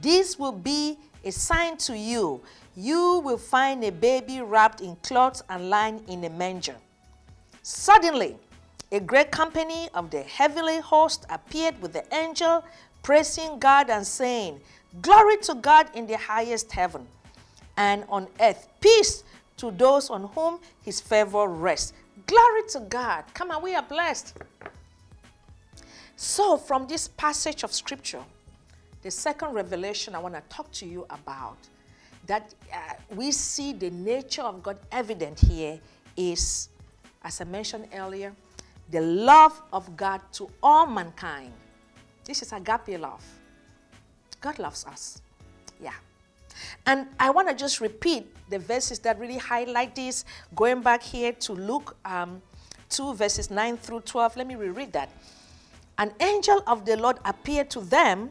This 0.00 0.38
will 0.38 0.52
be 0.52 0.98
a 1.24 1.32
sign 1.32 1.76
to 1.78 1.96
you. 1.96 2.40
You 2.76 3.20
will 3.24 3.38
find 3.38 3.82
a 3.84 3.90
baby 3.90 4.40
wrapped 4.40 4.80
in 4.80 4.96
cloths 4.96 5.42
and 5.48 5.70
lying 5.70 6.02
in 6.08 6.24
a 6.24 6.30
manger. 6.30 6.76
Suddenly, 7.62 8.36
a 8.90 9.00
great 9.00 9.30
company 9.30 9.88
of 9.94 10.10
the 10.10 10.22
heavenly 10.22 10.78
host 10.80 11.26
appeared 11.28 11.80
with 11.82 11.92
the 11.92 12.04
angel, 12.14 12.64
praising 13.02 13.58
God 13.58 13.90
and 13.90 14.06
saying, 14.06 14.60
Glory 15.02 15.36
to 15.38 15.54
God 15.54 15.90
in 15.94 16.06
the 16.06 16.16
highest 16.16 16.72
heaven, 16.72 17.06
and 17.76 18.04
on 18.08 18.26
earth 18.40 18.68
peace 18.80 19.24
to 19.58 19.70
those 19.70 20.08
on 20.08 20.24
whom 20.34 20.60
his 20.82 21.00
favor 21.00 21.46
rests. 21.46 21.92
Glory 22.26 22.62
to 22.70 22.80
God. 22.80 23.24
Come 23.34 23.50
on, 23.50 23.62
we 23.62 23.74
are 23.74 23.82
blessed. 23.82 24.34
So, 26.16 26.56
from 26.56 26.86
this 26.86 27.08
passage 27.08 27.62
of 27.62 27.72
scripture, 27.72 28.22
the 29.08 29.12
second 29.12 29.54
revelation 29.54 30.14
I 30.14 30.18
want 30.18 30.34
to 30.34 30.42
talk 30.50 30.70
to 30.72 30.86
you 30.86 31.06
about 31.08 31.56
that 32.26 32.54
uh, 32.70 32.76
we 33.16 33.32
see 33.32 33.72
the 33.72 33.88
nature 33.88 34.42
of 34.42 34.62
God 34.62 34.76
evident 34.92 35.40
here 35.40 35.80
is, 36.14 36.68
as 37.24 37.40
I 37.40 37.44
mentioned 37.44 37.88
earlier, 37.94 38.34
the 38.90 39.00
love 39.00 39.62
of 39.72 39.96
God 39.96 40.20
to 40.32 40.50
all 40.62 40.86
mankind. 40.86 41.54
This 42.22 42.42
is 42.42 42.52
agape 42.52 43.00
love. 43.00 43.24
God 44.42 44.58
loves 44.58 44.84
us. 44.84 45.22
Yeah. 45.80 45.94
And 46.84 47.06
I 47.18 47.30
want 47.30 47.48
to 47.48 47.54
just 47.54 47.80
repeat 47.80 48.26
the 48.50 48.58
verses 48.58 48.98
that 48.98 49.18
really 49.18 49.38
highlight 49.38 49.94
this. 49.94 50.26
Going 50.54 50.82
back 50.82 51.02
here 51.02 51.32
to 51.32 51.54
Luke 51.54 51.96
um, 52.04 52.42
2, 52.90 53.14
verses 53.14 53.50
9 53.50 53.78
through 53.78 54.00
12. 54.00 54.36
Let 54.36 54.46
me 54.46 54.54
reread 54.54 54.92
that. 54.92 55.08
An 55.96 56.12
angel 56.20 56.62
of 56.66 56.84
the 56.84 56.96
Lord 56.98 57.16
appeared 57.24 57.70
to 57.70 57.80
them, 57.80 58.30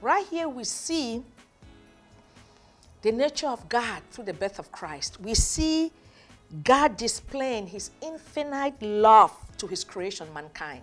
Right 0.00 0.26
here, 0.26 0.48
we 0.48 0.64
see 0.64 1.22
the 3.02 3.12
nature 3.12 3.48
of 3.48 3.68
God 3.68 4.02
through 4.10 4.24
the 4.24 4.32
birth 4.32 4.58
of 4.58 4.72
Christ. 4.72 5.20
We 5.20 5.34
see 5.34 5.92
God 6.64 6.96
displaying 6.96 7.66
his 7.66 7.90
infinite 8.02 8.80
love 8.82 9.32
to 9.58 9.66
his 9.66 9.84
creation, 9.84 10.26
mankind, 10.34 10.82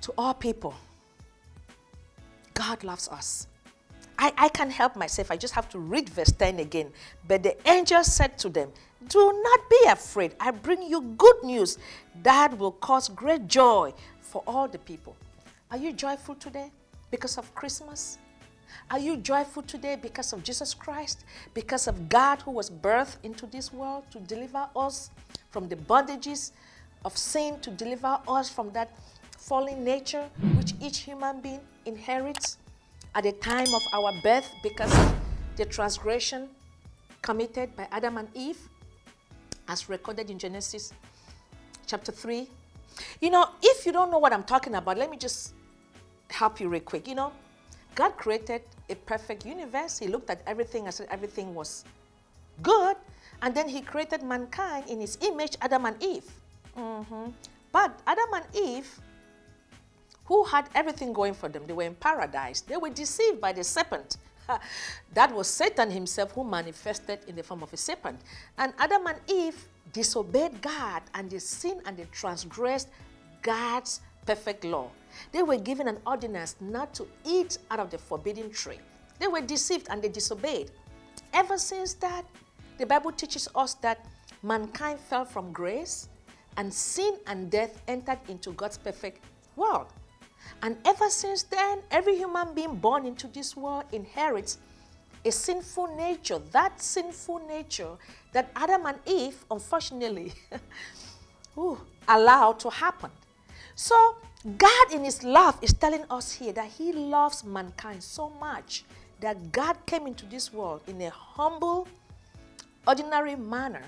to 0.00 0.12
all 0.16 0.34
people. 0.34 0.74
God 2.54 2.84
loves 2.84 3.08
us. 3.08 3.48
I, 4.16 4.32
I 4.38 4.48
can't 4.48 4.70
help 4.70 4.94
myself. 4.94 5.30
I 5.30 5.36
just 5.36 5.54
have 5.54 5.68
to 5.70 5.78
read 5.78 6.08
verse 6.08 6.30
10 6.30 6.60
again. 6.60 6.92
But 7.26 7.42
the 7.42 7.56
angel 7.68 8.04
said 8.04 8.38
to 8.38 8.48
them, 8.48 8.70
Do 9.08 9.42
not 9.42 9.60
be 9.68 9.88
afraid. 9.88 10.34
I 10.38 10.52
bring 10.52 10.82
you 10.82 11.02
good 11.18 11.42
news 11.42 11.78
that 12.22 12.56
will 12.56 12.72
cause 12.72 13.08
great 13.08 13.48
joy 13.48 13.92
for 14.20 14.44
all 14.46 14.68
the 14.68 14.78
people. 14.78 15.16
Are 15.74 15.86
you 15.86 15.92
joyful 15.92 16.36
today 16.36 16.70
because 17.10 17.36
of 17.36 17.52
Christmas? 17.52 18.18
Are 18.92 18.98
you 19.00 19.16
joyful 19.16 19.64
today 19.64 19.98
because 20.00 20.32
of 20.32 20.44
Jesus 20.44 20.72
Christ? 20.72 21.24
Because 21.52 21.88
of 21.88 22.08
God 22.08 22.40
who 22.42 22.52
was 22.52 22.70
birthed 22.70 23.16
into 23.24 23.46
this 23.46 23.72
world 23.72 24.04
to 24.12 24.20
deliver 24.20 24.68
us 24.76 25.10
from 25.50 25.68
the 25.68 25.74
bondages 25.74 26.52
of 27.04 27.18
sin, 27.18 27.58
to 27.58 27.72
deliver 27.72 28.20
us 28.28 28.48
from 28.48 28.70
that 28.70 28.96
fallen 29.36 29.82
nature 29.82 30.30
which 30.56 30.74
each 30.80 30.98
human 30.98 31.40
being 31.40 31.58
inherits 31.86 32.58
at 33.16 33.24
the 33.24 33.32
time 33.32 33.74
of 33.74 33.82
our 33.94 34.12
birth 34.22 34.48
because 34.62 34.96
of 34.96 35.12
the 35.56 35.64
transgression 35.64 36.50
committed 37.20 37.74
by 37.74 37.88
Adam 37.90 38.18
and 38.18 38.28
Eve, 38.34 38.60
as 39.66 39.88
recorded 39.88 40.30
in 40.30 40.38
Genesis 40.38 40.92
chapter 41.84 42.12
3. 42.12 42.48
You 43.20 43.30
know, 43.30 43.48
if 43.60 43.84
you 43.84 43.90
don't 43.90 44.12
know 44.12 44.18
what 44.18 44.32
I'm 44.32 44.44
talking 44.44 44.76
about, 44.76 44.96
let 44.96 45.10
me 45.10 45.16
just 45.16 45.52
help 46.30 46.60
you 46.60 46.68
real 46.68 46.80
quick. 46.80 47.06
You 47.08 47.14
know, 47.14 47.32
God 47.94 48.16
created 48.16 48.62
a 48.88 48.94
perfect 48.94 49.46
universe. 49.46 49.98
He 49.98 50.08
looked 50.08 50.30
at 50.30 50.42
everything 50.46 50.86
and 50.86 50.94
said 50.94 51.08
everything 51.10 51.54
was 51.54 51.84
good. 52.62 52.96
And 53.42 53.54
then 53.54 53.68
he 53.68 53.80
created 53.80 54.22
mankind 54.22 54.88
in 54.88 55.00
his 55.00 55.18
image, 55.20 55.56
Adam 55.60 55.86
and 55.86 56.02
Eve. 56.02 56.30
Mm-hmm. 56.76 57.30
But 57.72 57.98
Adam 58.06 58.28
and 58.34 58.44
Eve, 58.54 59.00
who 60.24 60.44
had 60.44 60.68
everything 60.74 61.12
going 61.12 61.34
for 61.34 61.48
them, 61.48 61.64
they 61.66 61.72
were 61.72 61.82
in 61.82 61.94
paradise. 61.94 62.60
They 62.62 62.76
were 62.76 62.90
deceived 62.90 63.40
by 63.40 63.52
the 63.52 63.64
serpent. 63.64 64.16
that 65.14 65.34
was 65.34 65.48
Satan 65.48 65.90
himself 65.90 66.32
who 66.32 66.44
manifested 66.44 67.20
in 67.26 67.36
the 67.36 67.42
form 67.42 67.62
of 67.62 67.72
a 67.72 67.76
serpent. 67.76 68.20
And 68.58 68.72
Adam 68.78 69.06
and 69.06 69.18
Eve 69.28 69.66
disobeyed 69.92 70.60
God 70.60 71.02
and 71.14 71.30
they 71.30 71.38
sinned 71.38 71.82
and 71.86 71.96
they 71.96 72.06
transgressed 72.12 72.88
God's 73.42 74.00
perfect 74.26 74.64
law. 74.64 74.90
They 75.32 75.42
were 75.42 75.56
given 75.56 75.88
an 75.88 75.98
ordinance 76.06 76.56
not 76.60 76.94
to 76.94 77.06
eat 77.24 77.58
out 77.70 77.80
of 77.80 77.90
the 77.90 77.98
forbidden 77.98 78.50
tree. 78.50 78.78
They 79.18 79.26
were 79.26 79.40
deceived 79.40 79.86
and 79.90 80.02
they 80.02 80.08
disobeyed. 80.08 80.70
Ever 81.32 81.58
since 81.58 81.94
that, 81.94 82.24
the 82.78 82.86
Bible 82.86 83.12
teaches 83.12 83.48
us 83.54 83.74
that 83.74 84.06
mankind 84.42 84.98
fell 84.98 85.24
from 85.24 85.52
grace 85.52 86.08
and 86.56 86.72
sin 86.72 87.18
and 87.26 87.50
death 87.50 87.80
entered 87.88 88.18
into 88.28 88.52
God's 88.52 88.78
perfect 88.78 89.24
world. 89.56 89.86
And 90.62 90.76
ever 90.84 91.08
since 91.08 91.42
then, 91.44 91.80
every 91.90 92.16
human 92.16 92.54
being 92.54 92.76
born 92.76 93.06
into 93.06 93.28
this 93.28 93.56
world 93.56 93.84
inherits 93.92 94.58
a 95.24 95.32
sinful 95.32 95.96
nature. 95.96 96.38
That 96.52 96.80
sinful 96.80 97.46
nature 97.48 97.96
that 98.32 98.50
Adam 98.56 98.86
and 98.86 98.98
Eve, 99.06 99.44
unfortunately, 99.50 100.32
allowed 102.08 102.58
to 102.60 102.70
happen. 102.70 103.10
So, 103.74 104.16
God, 104.44 104.92
in 104.92 105.04
His 105.04 105.24
love, 105.24 105.58
is 105.62 105.72
telling 105.72 106.04
us 106.10 106.32
here 106.32 106.52
that 106.52 106.66
He 106.66 106.92
loves 106.92 107.44
mankind 107.44 108.02
so 108.02 108.28
much 108.38 108.84
that 109.20 109.52
God 109.52 109.78
came 109.86 110.06
into 110.06 110.26
this 110.26 110.52
world 110.52 110.82
in 110.86 111.00
a 111.00 111.08
humble, 111.08 111.88
ordinary 112.86 113.36
manner 113.36 113.84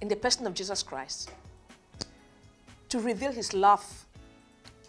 in 0.00 0.06
the 0.06 0.14
person 0.14 0.46
of 0.46 0.54
Jesus 0.54 0.84
Christ 0.84 1.32
to 2.88 3.00
reveal 3.00 3.32
His 3.32 3.52
love 3.52 3.84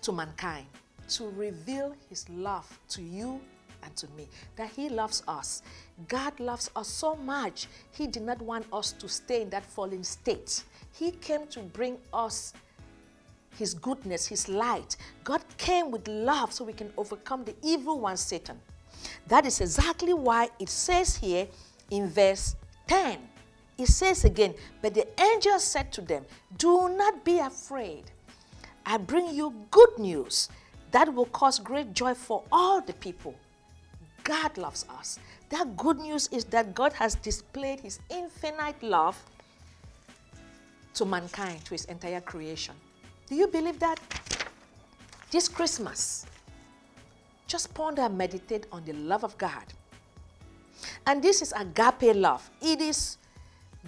to 0.04 0.12
mankind, 0.12 0.68
to 1.10 1.30
reveal 1.30 1.96
His 2.08 2.30
love 2.30 2.80
to 2.90 3.02
you 3.02 3.42
and 3.82 3.96
to 3.96 4.08
me, 4.16 4.28
that 4.58 4.70
He 4.70 4.90
loves 4.90 5.24
us. 5.28 5.64
God 6.08 6.40
loves 6.40 6.70
us 6.76 6.88
so 6.88 7.16
much, 7.16 7.68
He 7.94 8.06
did 8.06 8.24
not 8.24 8.40
want 8.44 8.68
us 8.72 8.92
to 8.92 9.10
stay 9.10 9.42
in 9.42 9.50
that 9.50 9.66
fallen 9.66 10.04
state. 10.04 10.64
He 10.94 11.10
came 11.10 11.48
to 11.48 11.62
bring 11.62 11.98
us 12.14 12.54
his 13.58 13.74
goodness, 13.74 14.28
His 14.28 14.48
light. 14.48 14.96
God 15.24 15.42
came 15.58 15.92
with 15.92 16.08
love 16.08 16.54
so 16.54 16.64
we 16.64 16.74
can 16.74 16.92
overcome 16.98 17.44
the 17.44 17.56
evil 17.62 18.00
one, 18.00 18.16
Satan. 18.16 18.58
That 19.28 19.46
is 19.46 19.60
exactly 19.60 20.14
why 20.14 20.50
it 20.60 20.70
says 20.70 21.18
here 21.18 21.48
in 21.90 22.10
verse 22.10 22.56
10. 22.88 23.20
It 23.78 23.88
says 23.88 24.26
again, 24.26 24.56
But 24.82 24.94
the 24.94 25.08
angel 25.22 25.60
said 25.60 25.92
to 25.94 26.02
them, 26.02 26.26
Do 26.58 26.90
not 26.90 27.26
be 27.26 27.40
afraid. 27.40 28.12
I 28.86 28.98
bring 28.98 29.36
you 29.36 29.54
good 29.72 30.00
news 30.00 30.50
that 30.92 31.14
will 31.14 31.26
cause 31.26 31.60
great 31.60 31.94
joy 31.94 32.14
for 32.14 32.44
all 32.52 32.82
the 32.82 32.94
people. 32.94 33.36
God 34.24 34.58
loves 34.58 34.86
us. 34.90 35.20
That 35.50 35.76
good 35.78 36.00
news 36.00 36.30
is 36.32 36.46
that 36.46 36.74
God 36.74 36.94
has 36.94 37.16
displayed 37.16 37.82
His 37.82 38.00
infinite 38.10 38.82
love 38.82 39.22
to 40.94 41.06
mankind, 41.06 41.64
to 41.66 41.72
His 41.72 41.86
entire 41.86 42.22
creation. 42.22 42.76
Do 43.30 43.36
you 43.36 43.48
believe 43.48 43.80
that? 43.80 44.00
This 45.30 45.48
Christmas, 45.48 46.26
just 47.46 47.72
ponder 47.76 48.02
and 48.02 48.18
meditate 48.18 48.66
on 48.72 48.84
the 48.84 48.94
love 48.94 49.24
of 49.24 49.38
God. 49.38 49.64
And 51.06 51.22
this 51.22 51.44
is 51.44 51.54
agape 51.56 52.16
love. 52.16 52.50
It 52.60 52.82
is 52.82 53.18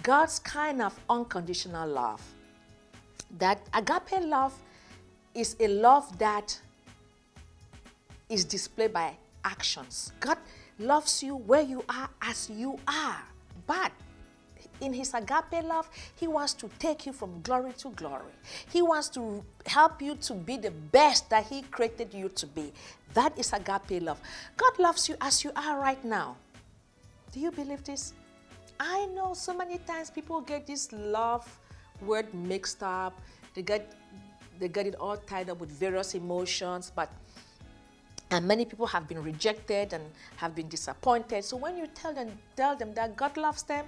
God's 0.02 0.38
kind 0.38 0.80
of 0.80 0.98
unconditional 1.10 1.88
love. 1.88 2.22
That 3.38 3.60
agape 3.74 4.22
love 4.22 4.54
is 5.34 5.56
a 5.58 5.66
love 5.66 6.16
that 6.18 6.56
is 8.28 8.44
displayed 8.44 8.92
by 8.92 9.16
actions. 9.44 10.12
God 10.20 10.38
loves 10.78 11.20
you 11.20 11.34
where 11.34 11.62
you 11.62 11.84
are 11.88 12.08
as 12.20 12.48
you 12.48 12.78
are. 12.86 13.22
But 13.66 13.90
in 14.82 14.92
his 14.92 15.14
agape 15.14 15.64
love, 15.64 15.88
he 16.16 16.26
wants 16.26 16.52
to 16.54 16.68
take 16.78 17.06
you 17.06 17.12
from 17.12 17.40
glory 17.42 17.72
to 17.78 17.90
glory. 17.90 18.34
He 18.70 18.82
wants 18.82 19.08
to 19.10 19.42
help 19.66 20.02
you 20.02 20.16
to 20.16 20.34
be 20.34 20.56
the 20.56 20.70
best 20.70 21.30
that 21.30 21.46
he 21.46 21.62
created 21.62 22.12
you 22.12 22.28
to 22.30 22.46
be. 22.46 22.72
That 23.14 23.38
is 23.38 23.52
agape 23.52 24.02
love. 24.02 24.20
God 24.56 24.78
loves 24.78 25.08
you 25.08 25.16
as 25.20 25.44
you 25.44 25.52
are 25.56 25.78
right 25.78 26.02
now. 26.04 26.36
Do 27.32 27.40
you 27.40 27.50
believe 27.50 27.84
this? 27.84 28.12
I 28.78 29.06
know 29.14 29.32
so 29.32 29.54
many 29.54 29.78
times 29.78 30.10
people 30.10 30.40
get 30.40 30.66
this 30.66 30.92
love 30.92 31.46
word 32.04 32.32
mixed 32.34 32.82
up. 32.82 33.18
They 33.54 33.62
get 33.62 33.94
they 34.58 34.68
get 34.68 34.86
it 34.86 34.96
all 34.96 35.16
tied 35.16 35.50
up 35.50 35.60
with 35.60 35.70
various 35.70 36.14
emotions, 36.14 36.92
but 36.94 37.10
and 38.30 38.46
many 38.46 38.64
people 38.64 38.86
have 38.86 39.06
been 39.06 39.22
rejected 39.22 39.92
and 39.92 40.02
have 40.36 40.54
been 40.54 40.68
disappointed. 40.68 41.44
So 41.44 41.56
when 41.56 41.76
you 41.76 41.86
tell 41.94 42.14
them 42.14 42.30
tell 42.56 42.76
them 42.76 42.94
that 42.94 43.16
God 43.16 43.36
loves 43.36 43.62
them, 43.62 43.86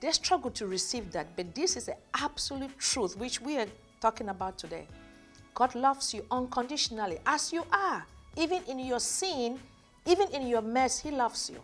they 0.00 0.10
struggle 0.12 0.50
to 0.52 0.66
receive 0.66 1.12
that. 1.12 1.36
But 1.36 1.54
this 1.54 1.76
is 1.76 1.86
the 1.86 1.96
absolute 2.14 2.76
truth 2.78 3.16
which 3.16 3.40
we 3.40 3.58
are 3.58 3.66
talking 4.00 4.28
about 4.28 4.58
today. 4.58 4.86
God 5.54 5.74
loves 5.74 6.14
you 6.14 6.24
unconditionally 6.30 7.18
as 7.26 7.52
you 7.52 7.64
are. 7.72 8.06
Even 8.36 8.62
in 8.68 8.78
your 8.78 9.00
sin, 9.00 9.58
even 10.06 10.28
in 10.32 10.46
your 10.46 10.62
mess, 10.62 11.00
He 11.00 11.10
loves 11.10 11.50
you. 11.50 11.60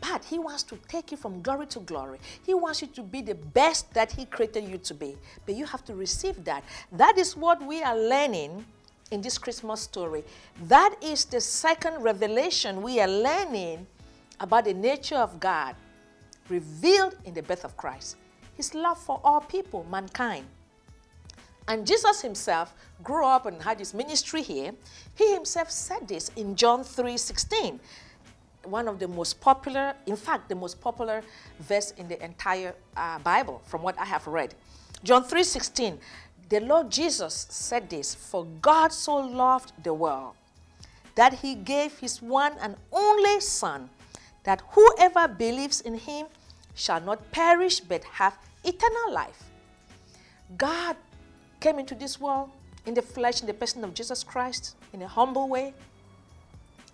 But 0.00 0.24
He 0.24 0.38
wants 0.38 0.64
to 0.64 0.76
take 0.88 1.12
you 1.12 1.16
from 1.16 1.42
glory 1.42 1.66
to 1.68 1.80
glory. 1.80 2.18
He 2.44 2.54
wants 2.54 2.82
you 2.82 2.88
to 2.88 3.02
be 3.02 3.22
the 3.22 3.36
best 3.36 3.92
that 3.94 4.10
He 4.10 4.24
created 4.24 4.64
you 4.64 4.78
to 4.78 4.94
be. 4.94 5.16
But 5.46 5.54
you 5.54 5.64
have 5.66 5.84
to 5.84 5.94
receive 5.94 6.44
that. 6.44 6.64
That 6.90 7.18
is 7.18 7.36
what 7.36 7.64
we 7.64 7.82
are 7.82 7.96
learning 7.96 8.64
in 9.12 9.20
this 9.20 9.38
Christmas 9.38 9.82
story. 9.82 10.24
That 10.64 10.96
is 11.00 11.26
the 11.26 11.40
second 11.40 12.02
revelation 12.02 12.82
we 12.82 12.98
are 12.98 13.06
learning 13.06 13.86
about 14.40 14.64
the 14.64 14.74
nature 14.74 15.18
of 15.18 15.38
God 15.38 15.76
revealed 16.52 17.16
in 17.24 17.34
the 17.34 17.42
birth 17.42 17.64
of 17.64 17.76
Christ. 17.76 18.16
His 18.54 18.74
love 18.74 18.98
for 18.98 19.20
all 19.24 19.40
people, 19.40 19.86
mankind. 19.90 20.46
And 21.68 21.86
Jesus 21.86 22.20
himself 22.20 22.74
grew 23.02 23.24
up 23.24 23.46
and 23.46 23.62
had 23.62 23.78
his 23.78 23.94
ministry 23.94 24.42
here. 24.42 24.72
He 25.14 25.32
himself 25.32 25.70
said 25.70 26.06
this 26.08 26.30
in 26.36 26.54
John 26.56 26.84
3:16 26.84 27.80
one 28.64 28.86
of 28.86 28.98
the 28.98 29.08
most 29.08 29.40
popular, 29.40 29.94
in 30.06 30.14
fact, 30.14 30.48
the 30.48 30.54
most 30.54 30.80
popular 30.80 31.22
verse 31.58 31.90
in 31.98 32.06
the 32.06 32.22
entire 32.22 32.74
uh, 32.96 33.18
Bible, 33.18 33.60
from 33.64 33.82
what 33.82 33.98
I 33.98 34.04
have 34.04 34.26
read. 34.26 34.54
John 35.02 35.24
3:16, 35.24 35.98
the 36.48 36.60
Lord 36.60 36.90
Jesus 36.90 37.46
said 37.50 37.90
this, 37.90 38.14
"For 38.14 38.44
God 38.60 38.92
so 38.92 39.16
loved 39.16 39.72
the 39.82 39.94
world 39.94 40.34
that 41.14 41.32
he 41.42 41.54
gave 41.54 41.98
his 41.98 42.22
one 42.22 42.54
and 42.60 42.76
only 42.92 43.40
son, 43.40 43.90
that 44.44 44.62
whoever 44.74 45.28
believes 45.28 45.80
in 45.80 45.94
him 45.98 46.26
shall 46.74 47.00
not 47.00 47.30
perish 47.30 47.80
but 47.80 48.04
have 48.04 48.38
eternal 48.64 49.12
life." 49.12 49.50
God 50.56 50.96
came 51.60 51.78
into 51.78 51.94
this 51.94 52.20
world 52.20 52.50
in 52.86 52.94
the 52.94 53.02
flesh 53.02 53.40
in 53.40 53.46
the 53.46 53.54
person 53.54 53.84
of 53.84 53.94
Jesus 53.94 54.24
Christ 54.24 54.74
in 54.92 55.02
a 55.02 55.08
humble 55.08 55.48
way 55.48 55.74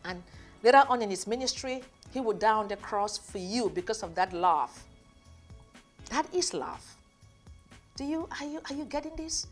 and 0.04 0.22
Later 0.62 0.84
on 0.88 1.02
in 1.02 1.10
his 1.10 1.26
ministry, 1.26 1.84
he 2.12 2.20
would 2.20 2.38
die 2.38 2.52
on 2.52 2.68
the 2.68 2.76
cross 2.76 3.16
for 3.16 3.38
you 3.38 3.70
because 3.70 4.02
of 4.02 4.14
that 4.16 4.32
love. 4.32 4.84
That 6.10 6.32
is 6.34 6.52
love. 6.52 6.96
Do 7.96 8.04
you 8.04 8.28
are 8.40 8.46
you 8.46 8.60
are 8.68 8.74
you 8.74 8.84
getting 8.84 9.14
this? 9.16 9.46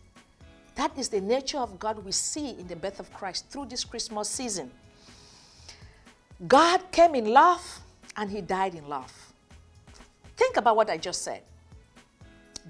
That 0.74 0.96
is 0.98 1.08
the 1.08 1.20
nature 1.20 1.58
of 1.58 1.78
God 1.78 2.04
we 2.04 2.12
see 2.12 2.50
in 2.50 2.66
the 2.66 2.76
birth 2.76 3.00
of 3.00 3.12
Christ 3.12 3.46
through 3.50 3.66
this 3.66 3.84
Christmas 3.84 4.28
season. 4.28 4.70
God 6.46 6.90
came 6.92 7.14
in 7.14 7.32
love 7.32 7.80
and 8.16 8.30
he 8.30 8.40
died 8.40 8.74
in 8.74 8.88
love. 8.88 9.25
Think 10.36 10.56
about 10.56 10.76
what 10.76 10.90
I 10.90 10.96
just 10.96 11.22
said. 11.22 11.42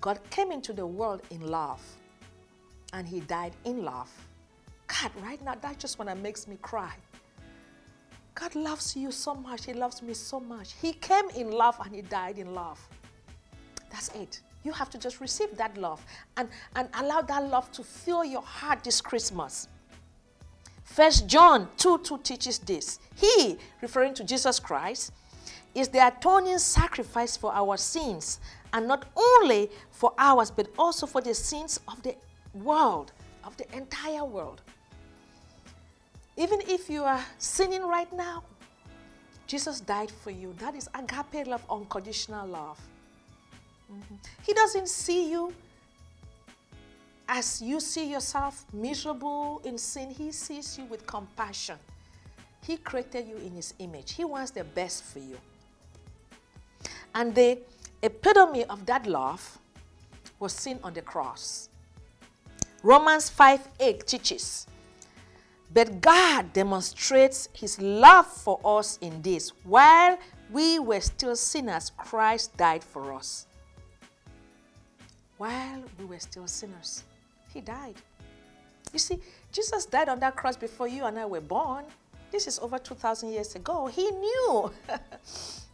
God 0.00 0.20
came 0.30 0.52
into 0.52 0.72
the 0.72 0.86
world 0.86 1.22
in 1.30 1.40
love 1.40 1.82
and 2.92 3.08
he 3.08 3.20
died 3.20 3.52
in 3.64 3.84
love. 3.84 4.10
God, 4.86 5.10
right 5.22 5.42
now, 5.44 5.54
that 5.60 5.78
just 5.78 5.98
when 5.98 6.08
it 6.08 6.16
makes 6.16 6.46
me 6.46 6.56
cry. 6.62 6.92
God 8.34 8.54
loves 8.54 8.94
you 8.94 9.10
so 9.10 9.34
much. 9.34 9.64
He 9.64 9.72
loves 9.72 10.02
me 10.02 10.14
so 10.14 10.38
much. 10.38 10.74
He 10.80 10.92
came 10.92 11.28
in 11.30 11.50
love 11.50 11.76
and 11.82 11.94
He 11.94 12.02
died 12.02 12.38
in 12.38 12.54
love. 12.54 12.78
That's 13.90 14.08
it. 14.08 14.40
You 14.62 14.72
have 14.72 14.90
to 14.90 14.98
just 14.98 15.20
receive 15.20 15.56
that 15.56 15.76
love 15.78 16.04
and, 16.36 16.48
and 16.74 16.88
allow 16.94 17.22
that 17.22 17.44
love 17.48 17.72
to 17.72 17.82
fill 17.82 18.24
your 18.24 18.42
heart 18.42 18.84
this 18.84 19.00
Christmas. 19.00 19.68
First 20.84 21.26
John 21.26 21.68
2 21.78 21.98
2 21.98 22.18
teaches 22.18 22.58
this. 22.58 22.98
He, 23.14 23.56
referring 23.80 24.12
to 24.14 24.24
Jesus 24.24 24.60
Christ, 24.60 25.12
is 25.76 25.88
the 25.88 26.06
atoning 26.06 26.58
sacrifice 26.58 27.36
for 27.36 27.52
our 27.52 27.76
sins, 27.76 28.40
and 28.72 28.88
not 28.88 29.04
only 29.14 29.70
for 29.90 30.14
ours, 30.18 30.50
but 30.50 30.68
also 30.78 31.06
for 31.06 31.20
the 31.20 31.34
sins 31.34 31.78
of 31.86 32.02
the 32.02 32.16
world, 32.54 33.12
of 33.44 33.54
the 33.58 33.76
entire 33.76 34.24
world. 34.24 34.62
Even 36.38 36.60
if 36.62 36.88
you 36.88 37.04
are 37.04 37.22
sinning 37.36 37.82
right 37.82 38.10
now, 38.14 38.42
Jesus 39.46 39.80
died 39.80 40.10
for 40.10 40.30
you. 40.30 40.54
That 40.58 40.74
is 40.74 40.88
agape 40.94 41.46
love, 41.46 41.62
unconditional 41.68 42.48
love. 42.48 42.80
Mm-hmm. 43.92 44.14
He 44.44 44.54
doesn't 44.54 44.88
see 44.88 45.30
you 45.30 45.52
as 47.28 47.60
you 47.60 47.80
see 47.80 48.10
yourself 48.10 48.64
miserable 48.72 49.60
in 49.64 49.76
sin. 49.76 50.10
He 50.10 50.32
sees 50.32 50.78
you 50.78 50.84
with 50.86 51.06
compassion. 51.06 51.76
He 52.62 52.78
created 52.78 53.28
you 53.28 53.36
in 53.36 53.52
His 53.52 53.74
image. 53.78 54.12
He 54.12 54.24
wants 54.24 54.50
the 54.50 54.64
best 54.64 55.04
for 55.04 55.18
you. 55.18 55.38
And 57.16 57.34
the 57.34 57.58
epitome 58.02 58.64
of 58.66 58.86
that 58.86 59.06
love 59.08 59.58
was 60.38 60.52
seen 60.52 60.78
on 60.84 60.94
the 60.94 61.02
cross. 61.02 61.68
Romans 62.84 63.28
5 63.28 63.68
8 63.80 64.06
teaches 64.06 64.68
but 65.72 66.00
God 66.00 66.52
demonstrates 66.52 67.48
his 67.52 67.80
love 67.80 68.26
for 68.26 68.60
us 68.64 68.98
in 69.02 69.20
this 69.22 69.50
while 69.64 70.18
we 70.50 70.78
were 70.78 71.00
still 71.00 71.36
sinners, 71.36 71.90
Christ 71.96 72.56
died 72.56 72.84
for 72.84 73.12
us. 73.12 73.46
While 75.36 75.82
we 75.98 76.04
were 76.04 76.20
still 76.20 76.46
sinners, 76.46 77.02
he 77.52 77.60
died. 77.60 77.96
You 78.92 78.98
see, 78.98 79.18
Jesus 79.52 79.84
died 79.86 80.08
on 80.08 80.20
that 80.20 80.36
cross 80.36 80.56
before 80.56 80.88
you 80.88 81.04
and 81.04 81.18
I 81.18 81.26
were 81.26 81.40
born. 81.40 81.84
This 82.30 82.46
is 82.46 82.58
over 82.58 82.78
2,000 82.78 83.30
years 83.30 83.54
ago. 83.54 83.86
He 83.86 84.10
knew 84.10 84.70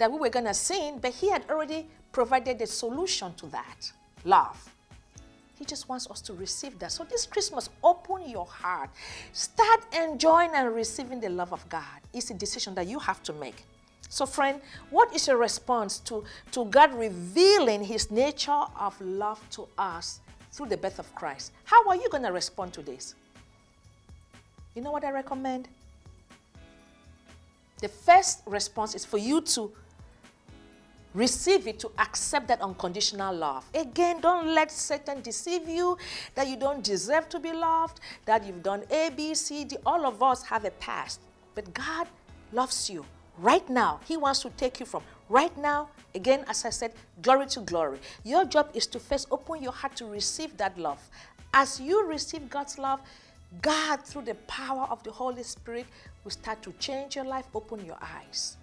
that 0.00 0.10
we 0.10 0.18
were 0.18 0.30
going 0.30 0.46
to 0.46 0.54
sin, 0.54 0.98
but 0.98 1.12
he 1.12 1.28
had 1.28 1.44
already 1.50 1.86
provided 2.10 2.58
the 2.58 2.66
solution 2.66 3.34
to 3.34 3.46
that 3.48 3.92
love. 4.24 4.74
He 5.58 5.66
just 5.66 5.90
wants 5.90 6.10
us 6.10 6.22
to 6.22 6.32
receive 6.32 6.78
that. 6.78 6.90
So 6.90 7.04
this 7.04 7.26
Christmas, 7.26 7.68
open 7.84 8.26
your 8.26 8.46
heart. 8.46 8.88
Start 9.34 9.80
enjoying 9.94 10.52
and 10.54 10.74
receiving 10.74 11.20
the 11.20 11.28
love 11.28 11.52
of 11.52 11.68
God. 11.68 12.00
It's 12.14 12.30
a 12.30 12.34
decision 12.34 12.74
that 12.76 12.86
you 12.86 12.98
have 12.98 13.22
to 13.24 13.34
make. 13.34 13.66
So, 14.08 14.24
friend, 14.24 14.62
what 14.88 15.14
is 15.14 15.28
your 15.28 15.36
response 15.36 15.98
to, 16.00 16.24
to 16.52 16.64
God 16.64 16.94
revealing 16.94 17.84
his 17.84 18.10
nature 18.10 18.64
of 18.80 18.98
love 19.02 19.38
to 19.50 19.68
us 19.76 20.20
through 20.50 20.68
the 20.68 20.78
birth 20.78 20.98
of 20.98 21.14
Christ? 21.14 21.52
How 21.64 21.86
are 21.90 21.96
you 21.96 22.08
going 22.08 22.22
to 22.24 22.32
respond 22.32 22.72
to 22.72 22.80
this? 22.80 23.14
You 24.74 24.80
know 24.80 24.92
what 24.92 25.04
I 25.04 25.10
recommend? 25.10 25.68
The 27.82 27.88
first 27.88 28.40
response 28.46 28.94
is 28.94 29.04
for 29.04 29.18
you 29.18 29.42
to 29.42 29.70
receive 31.14 31.66
it 31.66 31.78
to 31.80 31.90
accept 31.98 32.48
that 32.48 32.60
unconditional 32.60 33.34
love. 33.34 33.64
Again, 33.74 34.20
don't 34.20 34.54
let 34.54 34.70
Satan 34.70 35.20
deceive 35.22 35.68
you 35.68 35.98
that 36.34 36.48
you 36.48 36.56
don't 36.56 36.82
deserve 36.84 37.28
to 37.30 37.40
be 37.40 37.52
loved, 37.52 38.00
that 38.26 38.46
you've 38.46 38.62
done 38.62 38.84
A, 38.90 39.10
B, 39.10 39.34
C, 39.34 39.64
D. 39.64 39.76
All 39.84 40.06
of 40.06 40.22
us 40.22 40.42
have 40.44 40.64
a 40.64 40.70
past. 40.72 41.20
But 41.54 41.72
God 41.74 42.06
loves 42.52 42.88
you 42.88 43.04
right 43.38 43.68
now. 43.68 44.00
He 44.06 44.16
wants 44.16 44.40
to 44.40 44.50
take 44.50 44.80
you 44.80 44.86
from 44.86 45.02
right 45.28 45.56
now, 45.56 45.88
again, 46.14 46.44
as 46.48 46.64
I 46.64 46.70
said, 46.70 46.92
glory 47.22 47.46
to 47.46 47.60
glory. 47.60 47.98
Your 48.24 48.44
job 48.44 48.70
is 48.74 48.86
to 48.88 48.98
first 48.98 49.28
open 49.30 49.62
your 49.62 49.72
heart 49.72 49.96
to 49.96 50.06
receive 50.06 50.56
that 50.58 50.78
love. 50.78 51.00
As 51.52 51.80
you 51.80 52.06
receive 52.06 52.48
God's 52.48 52.78
love, 52.78 53.00
God, 53.62 54.04
through 54.04 54.22
the 54.22 54.36
power 54.46 54.86
of 54.90 55.02
the 55.02 55.10
Holy 55.10 55.42
Spirit, 55.42 55.86
will 56.22 56.30
start 56.30 56.62
to 56.62 56.72
change 56.78 57.16
your 57.16 57.24
life, 57.24 57.46
open 57.54 57.84
your 57.84 57.98
eyes. 58.00 58.56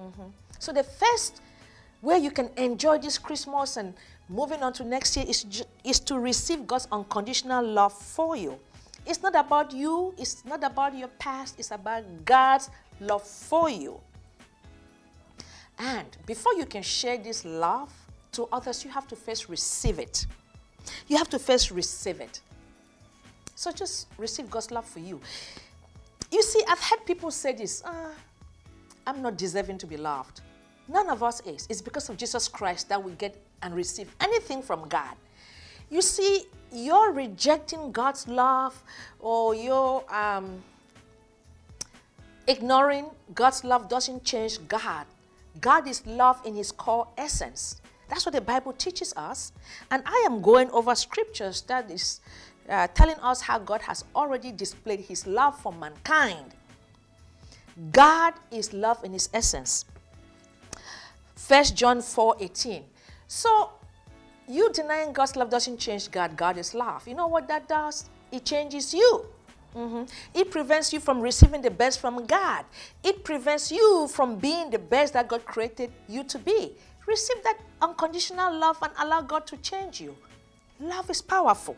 Mm-hmm. 0.00 0.28
So, 0.60 0.72
the 0.72 0.84
first 0.84 1.40
where 2.00 2.18
you 2.18 2.30
can 2.30 2.50
enjoy 2.56 2.98
this 2.98 3.18
Christmas 3.18 3.76
and 3.76 3.94
moving 4.28 4.62
on 4.62 4.72
to 4.74 4.84
next 4.84 5.16
year 5.16 5.26
is, 5.28 5.64
is 5.84 6.00
to 6.00 6.18
receive 6.18 6.66
God's 6.66 6.86
unconditional 6.92 7.66
love 7.66 7.92
for 7.92 8.36
you. 8.36 8.58
It's 9.06 9.22
not 9.22 9.34
about 9.34 9.72
you, 9.72 10.14
it's 10.18 10.44
not 10.44 10.62
about 10.62 10.94
your 10.96 11.08
past, 11.08 11.58
it's 11.58 11.70
about 11.70 12.04
God's 12.24 12.70
love 13.00 13.22
for 13.22 13.70
you. 13.70 14.00
And 15.78 16.06
before 16.26 16.54
you 16.54 16.66
can 16.66 16.82
share 16.82 17.16
this 17.16 17.44
love 17.44 17.92
to 18.32 18.48
others, 18.52 18.84
you 18.84 18.90
have 18.90 19.06
to 19.08 19.16
first 19.16 19.48
receive 19.48 19.98
it. 19.98 20.26
You 21.06 21.16
have 21.16 21.28
to 21.30 21.38
first 21.38 21.70
receive 21.70 22.20
it. 22.20 22.40
So 23.54 23.72
just 23.72 24.08
receive 24.18 24.50
God's 24.50 24.70
love 24.70 24.84
for 24.84 25.00
you. 25.00 25.20
You 26.30 26.42
see, 26.42 26.62
I've 26.68 26.78
had 26.78 27.04
people 27.06 27.30
say 27.30 27.52
this 27.52 27.82
uh, 27.84 28.10
I'm 29.06 29.22
not 29.22 29.38
deserving 29.38 29.78
to 29.78 29.86
be 29.86 29.96
loved. 29.96 30.42
None 30.88 31.10
of 31.10 31.22
us 31.22 31.40
is. 31.46 31.66
It's 31.68 31.82
because 31.82 32.08
of 32.08 32.16
Jesus 32.16 32.48
Christ 32.48 32.88
that 32.88 33.02
we 33.02 33.12
get 33.12 33.36
and 33.62 33.74
receive 33.74 34.14
anything 34.20 34.62
from 34.62 34.88
God. 34.88 35.14
You 35.90 36.02
see, 36.02 36.44
you're 36.72 37.12
rejecting 37.12 37.92
God's 37.92 38.28
love 38.28 38.82
or 39.20 39.54
you're 39.54 40.04
um, 40.12 40.62
ignoring 42.46 43.06
God's 43.34 43.64
love 43.64 43.88
doesn't 43.88 44.24
change 44.24 44.58
God. 44.68 45.06
God 45.60 45.86
is 45.88 46.06
love 46.06 46.40
in 46.44 46.54
his 46.54 46.72
core 46.72 47.08
essence. 47.16 47.80
That's 48.08 48.24
what 48.24 48.34
the 48.34 48.40
Bible 48.40 48.72
teaches 48.72 49.12
us. 49.16 49.52
And 49.90 50.02
I 50.06 50.24
am 50.26 50.40
going 50.40 50.70
over 50.70 50.94
scriptures 50.94 51.62
that 51.62 51.90
is 51.90 52.20
uh, 52.68 52.86
telling 52.88 53.16
us 53.16 53.40
how 53.40 53.58
God 53.58 53.82
has 53.82 54.04
already 54.14 54.52
displayed 54.52 55.00
his 55.00 55.26
love 55.26 55.58
for 55.60 55.72
mankind. 55.72 56.54
God 57.92 58.34
is 58.50 58.72
love 58.72 59.04
in 59.04 59.12
his 59.12 59.28
essence. 59.32 59.84
1 61.46 61.64
John 61.74 62.02
4 62.02 62.36
18. 62.40 62.84
So, 63.28 63.70
you 64.48 64.72
denying 64.72 65.12
God's 65.12 65.36
love 65.36 65.50
doesn't 65.50 65.78
change 65.78 66.10
God. 66.10 66.36
God 66.36 66.58
is 66.58 66.74
love. 66.74 67.06
You 67.06 67.14
know 67.14 67.26
what 67.26 67.46
that 67.48 67.68
does? 67.68 68.08
It 68.32 68.44
changes 68.44 68.92
you. 68.92 69.26
Mm-hmm. 69.76 70.04
It 70.34 70.50
prevents 70.50 70.92
you 70.92 70.98
from 70.98 71.20
receiving 71.20 71.62
the 71.62 71.70
best 71.70 72.00
from 72.00 72.26
God. 72.26 72.64
It 73.04 73.22
prevents 73.22 73.70
you 73.70 74.08
from 74.08 74.36
being 74.36 74.70
the 74.70 74.78
best 74.78 75.12
that 75.12 75.28
God 75.28 75.44
created 75.44 75.92
you 76.08 76.24
to 76.24 76.38
be. 76.38 76.72
Receive 77.06 77.42
that 77.44 77.58
unconditional 77.80 78.54
love 78.58 78.78
and 78.82 78.92
allow 78.98 79.20
God 79.20 79.46
to 79.46 79.56
change 79.58 80.00
you. 80.00 80.16
Love 80.80 81.08
is 81.10 81.22
powerful. 81.22 81.76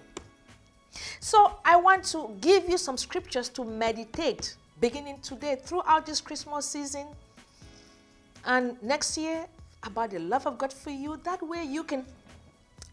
So, 1.20 1.58
I 1.64 1.76
want 1.76 2.04
to 2.06 2.36
give 2.40 2.68
you 2.68 2.78
some 2.78 2.96
scriptures 2.96 3.48
to 3.50 3.64
meditate 3.64 4.56
beginning 4.80 5.18
today 5.20 5.56
throughout 5.62 6.06
this 6.06 6.20
Christmas 6.20 6.66
season 6.66 7.06
and 8.44 8.80
next 8.82 9.16
year 9.16 9.46
about 9.82 10.10
the 10.10 10.18
love 10.18 10.46
of 10.46 10.58
God 10.58 10.72
for 10.72 10.90
you. 10.90 11.18
That 11.24 11.42
way, 11.42 11.64
you 11.64 11.84
can 11.84 12.04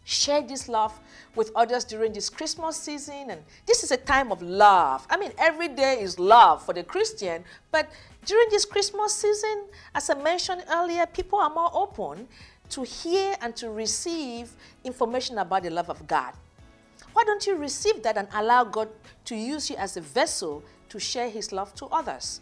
share 0.04 0.40
this 0.40 0.68
love 0.68 0.98
with 1.34 1.50
others 1.54 1.84
during 1.84 2.14
this 2.14 2.30
Christmas 2.30 2.76
season. 2.76 3.30
And 3.30 3.42
this 3.66 3.84
is 3.84 3.90
a 3.90 3.96
time 3.96 4.32
of 4.32 4.40
love. 4.40 5.06
I 5.10 5.18
mean, 5.18 5.32
every 5.36 5.68
day 5.68 6.00
is 6.00 6.18
love 6.18 6.64
for 6.64 6.72
the 6.72 6.82
Christian, 6.82 7.44
but 7.70 7.90
during 8.24 8.48
this 8.50 8.64
Christmas 8.64 9.14
season, 9.14 9.64
as 9.94 10.08
I 10.08 10.14
mentioned 10.14 10.64
earlier, 10.70 11.04
people 11.06 11.38
are 11.38 11.50
more 11.50 11.70
open 11.74 12.26
to 12.70 12.82
hear 12.82 13.34
and 13.42 13.54
to 13.56 13.70
receive 13.70 14.50
information 14.84 15.38
about 15.38 15.62
the 15.62 15.70
love 15.70 15.90
of 15.90 16.06
God. 16.06 16.32
Why 17.12 17.24
don't 17.24 17.46
you 17.46 17.56
receive 17.56 18.02
that 18.02 18.16
and 18.16 18.28
allow 18.32 18.64
God 18.64 18.88
to 19.26 19.36
use 19.36 19.70
you 19.70 19.76
as 19.76 19.96
a 19.96 20.00
vessel 20.00 20.62
to 20.88 20.98
share 20.98 21.28
His 21.28 21.52
love 21.52 21.74
to 21.76 21.86
others? 21.86 22.40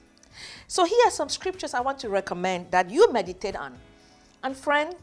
So, 0.66 0.84
here 0.84 1.06
are 1.06 1.10
some 1.10 1.28
scriptures 1.28 1.74
I 1.74 1.80
want 1.80 1.98
to 2.00 2.08
recommend 2.08 2.70
that 2.70 2.90
you 2.90 3.12
meditate 3.12 3.56
on. 3.56 3.76
And, 4.42 4.56
friend, 4.56 4.94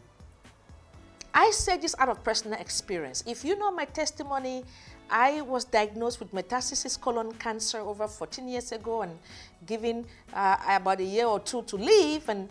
I 1.34 1.50
say 1.52 1.78
this 1.78 1.96
out 1.98 2.10
of 2.10 2.24
personal 2.24 2.60
experience. 2.60 3.24
If 3.26 3.44
you 3.44 3.58
know 3.58 3.72
my 3.72 3.86
testimony, 3.86 4.64
I 5.10 5.42
was 5.42 5.66
diagnosed 5.66 6.20
with 6.20 6.32
metastasis 6.32 7.00
colon 7.00 7.32
cancer 7.34 7.80
over 7.80 8.08
14 8.08 8.48
years 8.48 8.72
ago 8.72 9.02
and 9.02 9.18
given 9.66 10.06
uh, 10.34 10.58
about 10.70 11.00
a 11.00 11.04
year 11.04 11.26
or 11.26 11.40
two 11.40 11.64
to 11.64 11.76
live. 11.76 12.30
And 12.30 12.50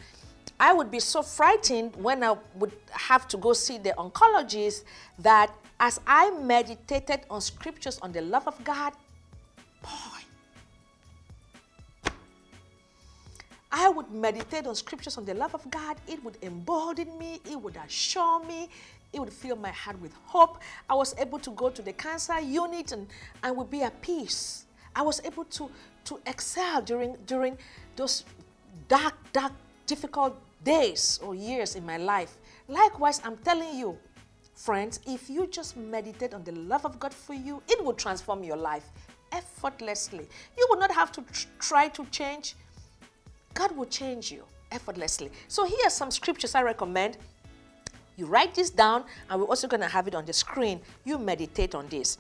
I 0.58 0.72
would 0.72 0.90
be 0.90 1.00
so 1.00 1.22
frightened 1.22 1.94
when 1.96 2.24
I 2.24 2.36
would 2.56 2.72
have 2.90 3.28
to 3.28 3.36
go 3.36 3.52
see 3.52 3.78
the 3.78 3.94
oncologist 3.98 4.84
that 5.20 5.54
as 5.78 6.00
I 6.06 6.30
meditated 6.30 7.20
on 7.30 7.40
scriptures 7.40 7.98
on 8.02 8.12
the 8.12 8.20
love 8.20 8.46
of 8.46 8.62
God, 8.64 8.92
boy, 9.82 10.22
I 13.72 13.88
would 13.88 14.10
meditate 14.10 14.66
on 14.66 14.74
scriptures 14.74 15.16
on 15.16 15.24
the 15.24 15.32
love 15.32 15.54
of 15.54 15.68
God. 15.70 15.96
It 16.06 16.22
would 16.22 16.36
embolden 16.42 17.18
me, 17.18 17.40
it 17.50 17.58
would 17.58 17.76
assure 17.76 18.44
me, 18.44 18.68
it 19.14 19.18
would 19.18 19.32
fill 19.32 19.56
my 19.56 19.70
heart 19.70 19.98
with 20.00 20.12
hope. 20.26 20.58
I 20.90 20.94
was 20.94 21.14
able 21.18 21.38
to 21.38 21.50
go 21.52 21.70
to 21.70 21.80
the 21.80 21.94
cancer 21.94 22.38
unit 22.38 22.92
and 22.92 23.06
I 23.42 23.50
would 23.50 23.70
be 23.70 23.82
at 23.82 24.00
peace. 24.02 24.66
I 24.94 25.00
was 25.00 25.22
able 25.24 25.44
to, 25.44 25.70
to 26.04 26.20
excel 26.26 26.82
during, 26.82 27.16
during 27.26 27.56
those 27.96 28.24
dark, 28.88 29.14
dark, 29.32 29.52
difficult 29.86 30.38
days 30.64 31.18
or 31.22 31.34
years 31.34 31.74
in 31.74 31.86
my 31.86 31.96
life. 31.96 32.36
Likewise, 32.68 33.22
I'm 33.24 33.38
telling 33.38 33.78
you, 33.78 33.96
friends, 34.54 35.00
if 35.06 35.30
you 35.30 35.46
just 35.46 35.78
meditate 35.78 36.34
on 36.34 36.44
the 36.44 36.52
love 36.52 36.84
of 36.84 37.00
God 37.00 37.14
for 37.14 37.34
you, 37.34 37.62
it 37.68 37.82
will 37.82 37.94
transform 37.94 38.44
your 38.44 38.56
life 38.56 38.90
effortlessly. 39.32 40.28
You 40.58 40.66
will 40.70 40.78
not 40.78 40.92
have 40.92 41.10
to 41.12 41.22
tr- 41.22 41.48
try 41.58 41.88
to 41.88 42.04
change 42.06 42.54
God 43.54 43.76
will 43.76 43.86
change 43.86 44.30
you 44.32 44.44
effortlessly. 44.70 45.30
So 45.48 45.64
here 45.64 45.86
are 45.86 45.90
some 45.90 46.10
scriptures 46.10 46.54
I 46.54 46.62
recommend. 46.62 47.18
You 48.16 48.26
write 48.26 48.54
this 48.54 48.70
down, 48.70 49.04
and 49.28 49.40
we're 49.40 49.46
also 49.46 49.68
going 49.68 49.80
to 49.80 49.88
have 49.88 50.06
it 50.06 50.14
on 50.14 50.24
the 50.24 50.32
screen. 50.32 50.80
You 51.04 51.18
meditate 51.18 51.74
on 51.74 51.88
this. 51.88 52.18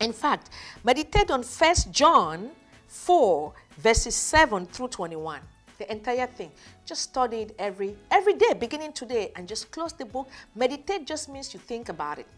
In 0.00 0.12
fact, 0.12 0.50
meditate 0.82 1.30
on 1.30 1.42
1 1.42 1.74
John 1.90 2.50
4, 2.88 3.52
verses 3.78 4.14
7 4.14 4.66
through 4.66 4.88
21. 4.88 5.40
The 5.78 5.90
entire 5.90 6.26
thing. 6.26 6.52
Just 6.86 7.02
study 7.02 7.38
it 7.38 7.54
every 7.58 7.96
every 8.10 8.34
day, 8.34 8.52
beginning 8.56 8.92
today, 8.92 9.32
and 9.34 9.48
just 9.48 9.72
close 9.72 9.92
the 9.92 10.04
book. 10.04 10.28
Meditate 10.54 11.04
just 11.04 11.28
means 11.28 11.52
you 11.52 11.58
think 11.58 11.88
about 11.88 12.20
it. 12.20 12.28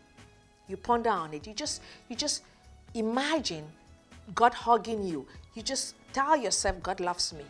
You 0.68 0.78
ponder 0.78 1.10
on 1.10 1.34
it. 1.34 1.46
You 1.46 1.52
just 1.52 1.82
you 2.08 2.16
just 2.16 2.42
imagine 2.94 3.64
God 4.34 4.54
hugging 4.54 5.04
you. 5.04 5.26
You 5.54 5.62
just 5.62 5.94
tell 6.14 6.34
yourself, 6.34 6.82
God 6.82 6.98
loves 6.98 7.34
me. 7.34 7.44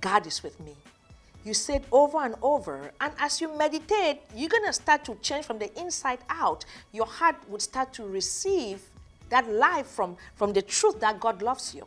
God 0.00 0.26
is 0.26 0.42
with 0.42 0.58
me. 0.60 0.74
You 1.44 1.54
say 1.54 1.76
it 1.76 1.84
over 1.92 2.18
and 2.18 2.34
over, 2.42 2.90
and 3.00 3.12
as 3.18 3.40
you 3.40 3.56
meditate, 3.56 4.20
you're 4.34 4.50
to 4.50 4.72
start 4.72 5.04
to 5.04 5.14
change 5.22 5.46
from 5.46 5.58
the 5.58 5.70
inside 5.80 6.18
out. 6.28 6.64
Your 6.92 7.06
heart 7.06 7.36
would 7.48 7.62
start 7.62 7.92
to 7.94 8.06
receive 8.06 8.82
that 9.30 9.48
life 9.48 9.86
from, 9.86 10.16
from 10.34 10.52
the 10.52 10.62
truth 10.62 11.00
that 11.00 11.20
God 11.20 11.40
loves 11.42 11.74
you. 11.74 11.86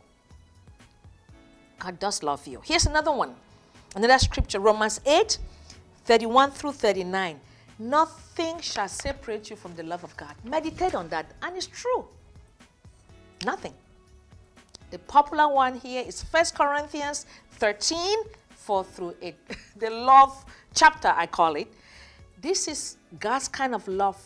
God 1.78 1.98
does 1.98 2.22
love 2.22 2.46
you. 2.46 2.60
Here's 2.64 2.86
another 2.86 3.12
one. 3.12 3.34
Another 3.94 4.18
scripture, 4.18 4.58
Romans 4.58 5.00
8, 5.04 5.38
31 6.04 6.50
through 6.52 6.72
39. 6.72 7.38
Nothing 7.78 8.60
shall 8.60 8.88
separate 8.88 9.50
you 9.50 9.56
from 9.56 9.74
the 9.74 9.82
love 9.82 10.04
of 10.04 10.16
God. 10.16 10.34
Meditate 10.44 10.94
on 10.94 11.08
that, 11.08 11.26
and 11.42 11.56
it's 11.56 11.66
true. 11.66 12.06
Nothing. 13.44 13.74
The 14.92 14.98
popular 14.98 15.48
one 15.48 15.78
here 15.78 16.04
is 16.06 16.20
1 16.20 16.44
Corinthians 16.54 17.24
13, 17.52 18.24
4 18.50 18.84
through 18.84 19.16
8. 19.22 19.34
the 19.78 19.88
love 19.88 20.44
chapter, 20.74 21.08
I 21.16 21.24
call 21.24 21.56
it. 21.56 21.72
This 22.38 22.68
is 22.68 22.98
God's 23.18 23.48
kind 23.48 23.74
of 23.74 23.88
love 23.88 24.20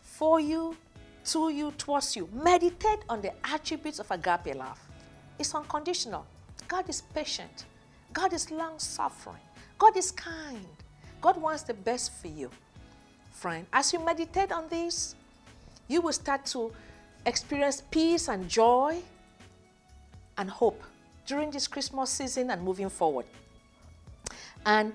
for 0.00 0.38
you, 0.38 0.76
to 1.24 1.48
you, 1.48 1.72
towards 1.72 2.14
you. 2.14 2.28
Meditate 2.32 3.00
on 3.08 3.20
the 3.20 3.32
attributes 3.44 3.98
of 3.98 4.08
agape 4.12 4.54
love. 4.54 4.78
It's 5.40 5.52
unconditional. 5.56 6.24
God 6.68 6.88
is 6.88 7.00
patient. 7.00 7.64
God 8.12 8.32
is 8.32 8.52
long 8.52 8.78
suffering. 8.78 9.42
God 9.76 9.96
is 9.96 10.12
kind. 10.12 10.68
God 11.20 11.36
wants 11.36 11.64
the 11.64 11.74
best 11.74 12.12
for 12.12 12.28
you. 12.28 12.48
Friend, 13.32 13.66
as 13.72 13.92
you 13.92 13.98
meditate 13.98 14.52
on 14.52 14.68
this, 14.68 15.16
you 15.88 16.00
will 16.00 16.12
start 16.12 16.46
to 16.46 16.70
experience 17.26 17.82
peace 17.90 18.28
and 18.28 18.48
joy 18.48 19.02
and 20.38 20.50
hope 20.50 20.82
during 21.26 21.50
this 21.50 21.66
Christmas 21.66 22.10
season 22.10 22.50
and 22.50 22.62
moving 22.62 22.88
forward. 22.88 23.26
And 24.64 24.92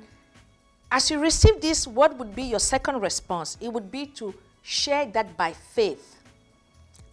as 0.91 1.09
you 1.09 1.19
receive 1.19 1.61
this, 1.61 1.87
what 1.87 2.17
would 2.17 2.35
be 2.35 2.43
your 2.43 2.59
second 2.59 3.01
response? 3.01 3.57
It 3.61 3.71
would 3.71 3.91
be 3.91 4.05
to 4.07 4.33
share 4.61 5.05
that 5.07 5.37
by 5.37 5.53
faith. 5.53 6.17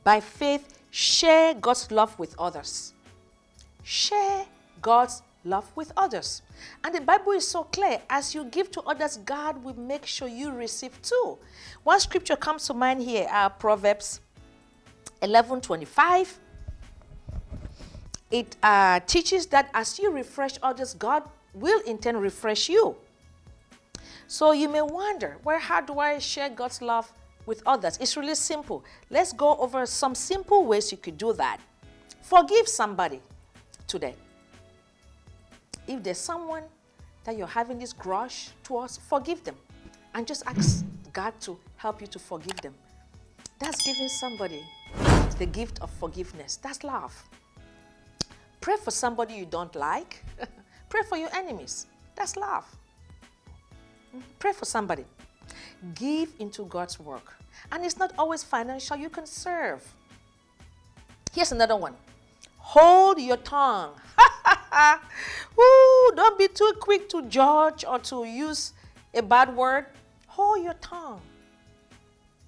By 0.05 0.21
faith, 0.21 0.79
share 0.91 1.55
God's 1.55 1.91
love 1.91 2.19
with 2.19 2.35
others. 2.39 2.93
Share 3.83 4.47
God's 4.83 5.23
love 5.45 5.71
with 5.77 5.93
others. 5.97 6.43
And 6.85 6.95
the 6.95 7.01
Bible 7.01 7.33
is 7.33 7.47
so 7.47 7.65
clear 7.65 8.01
as 8.11 8.35
you 8.35 8.45
give 8.45 8.71
to 8.73 8.83
others, 8.83 9.19
God 9.19 9.63
will 9.63 9.79
make 9.79 10.07
sure 10.07 10.29
you 10.29 10.51
receive 10.51 11.01
too. 11.03 11.39
One 11.85 12.01
scripture 12.01 12.37
comes 12.37 12.67
to 12.67 12.75
mind 12.75 13.03
here, 13.03 13.29
uh, 13.31 13.49
Proverbs 13.49 14.21
11 15.23 15.61
25 15.61 16.39
it 18.31 18.57
uh, 18.63 19.01
teaches 19.01 19.47
that 19.47 19.71
as 19.75 19.99
you 19.99 20.11
refresh 20.11 20.59
others, 20.63 20.95
God 20.95 21.23
will 21.55 21.81
in 21.83 21.99
turn 21.99 22.17
refresh 22.17 22.69
you. 22.69 22.97
So 24.27 24.53
you 24.53 24.69
may 24.69 24.83
wonder, 24.83 25.39
well, 25.43 25.59
how 25.59 25.81
do 25.81 25.99
I 25.99 26.19
share 26.19 26.51
God's 26.51 26.83
love 26.83 27.11
with 27.47 27.63
others? 27.65 27.97
It's 27.99 28.17
really 28.17 28.35
simple. 28.35 28.85
Let's 29.09 29.33
go 29.33 29.57
over 29.57 29.87
some 29.87 30.15
simple 30.15 30.67
ways 30.67 30.93
you 30.93 30.99
could 30.99 31.17
do 31.17 31.33
that. 31.33 31.61
Forgive 32.21 32.69
somebody 32.69 33.21
today. 33.87 34.15
If 35.87 36.03
there's 36.03 36.19
someone 36.19 36.65
that 37.25 37.39
you're 37.39 37.47
having 37.47 37.79
this 37.79 37.95
grudge 37.95 38.51
towards, 38.63 38.99
forgive 38.99 39.43
them. 39.45 39.57
And 40.15 40.27
just 40.27 40.43
ask 40.47 40.85
God 41.15 41.33
to 41.41 41.59
help 41.77 42.03
you 42.03 42.07
to 42.09 42.19
forgive 42.19 42.61
them. 42.61 42.75
That's 43.59 43.83
giving 43.83 44.09
somebody 44.09 44.63
the 45.39 45.47
gift 45.47 45.81
of 45.81 45.91
forgiveness. 45.91 46.57
That's 46.57 46.85
love. 46.85 47.15
Pray 48.61 48.77
for 48.77 48.91
somebody 48.91 49.35
you 49.35 49.47
don't 49.47 49.75
like. 49.75 50.25
Pray 50.89 51.03
for 51.09 51.17
your 51.17 51.31
enemies. 51.35 51.87
That's 52.17 52.37
love. 52.37 52.65
Pray 54.39 54.53
for 54.53 54.65
somebody. 54.65 55.05
Give 55.95 56.33
into 56.39 56.65
God's 56.65 56.99
work. 56.99 57.35
And 57.71 57.85
it's 57.85 57.99
not 57.99 58.13
always 58.19 58.43
financial, 58.43 58.97
you 58.97 59.09
can 59.09 59.27
serve. 59.27 59.83
Here's 61.33 61.53
another 61.53 61.77
one 61.77 61.95
hold 62.59 63.19
your 63.21 63.39
tongue. 63.39 63.93
Ooh, 65.59 66.13
don't 66.15 66.39
be 66.39 66.49
too 66.49 66.73
quick 66.81 67.09
to 67.09 67.23
judge 67.23 67.85
or 67.85 67.99
to 68.01 68.25
use 68.25 68.75
a 69.15 69.23
bad 69.23 69.57
word. 69.57 69.87
Hold 70.27 70.63
your 70.63 70.75
tongue. 70.75 71.21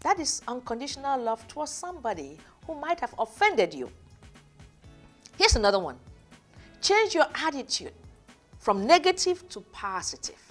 That 0.01 0.20
is 0.20 0.42
unconditional 0.46 1.20
love 1.20 1.46
towards 1.49 1.70
somebody 1.70 2.38
who 2.66 2.75
might 2.75 3.01
have 3.01 3.14
offended 3.18 3.73
you. 3.73 3.90
Here's 5.40 5.57
another 5.57 5.79
one 5.79 5.96
change 6.83 7.14
your 7.14 7.24
attitude 7.35 7.94
from 8.59 8.87
negative 8.87 9.48
to 9.48 9.62
positive. 9.72 10.42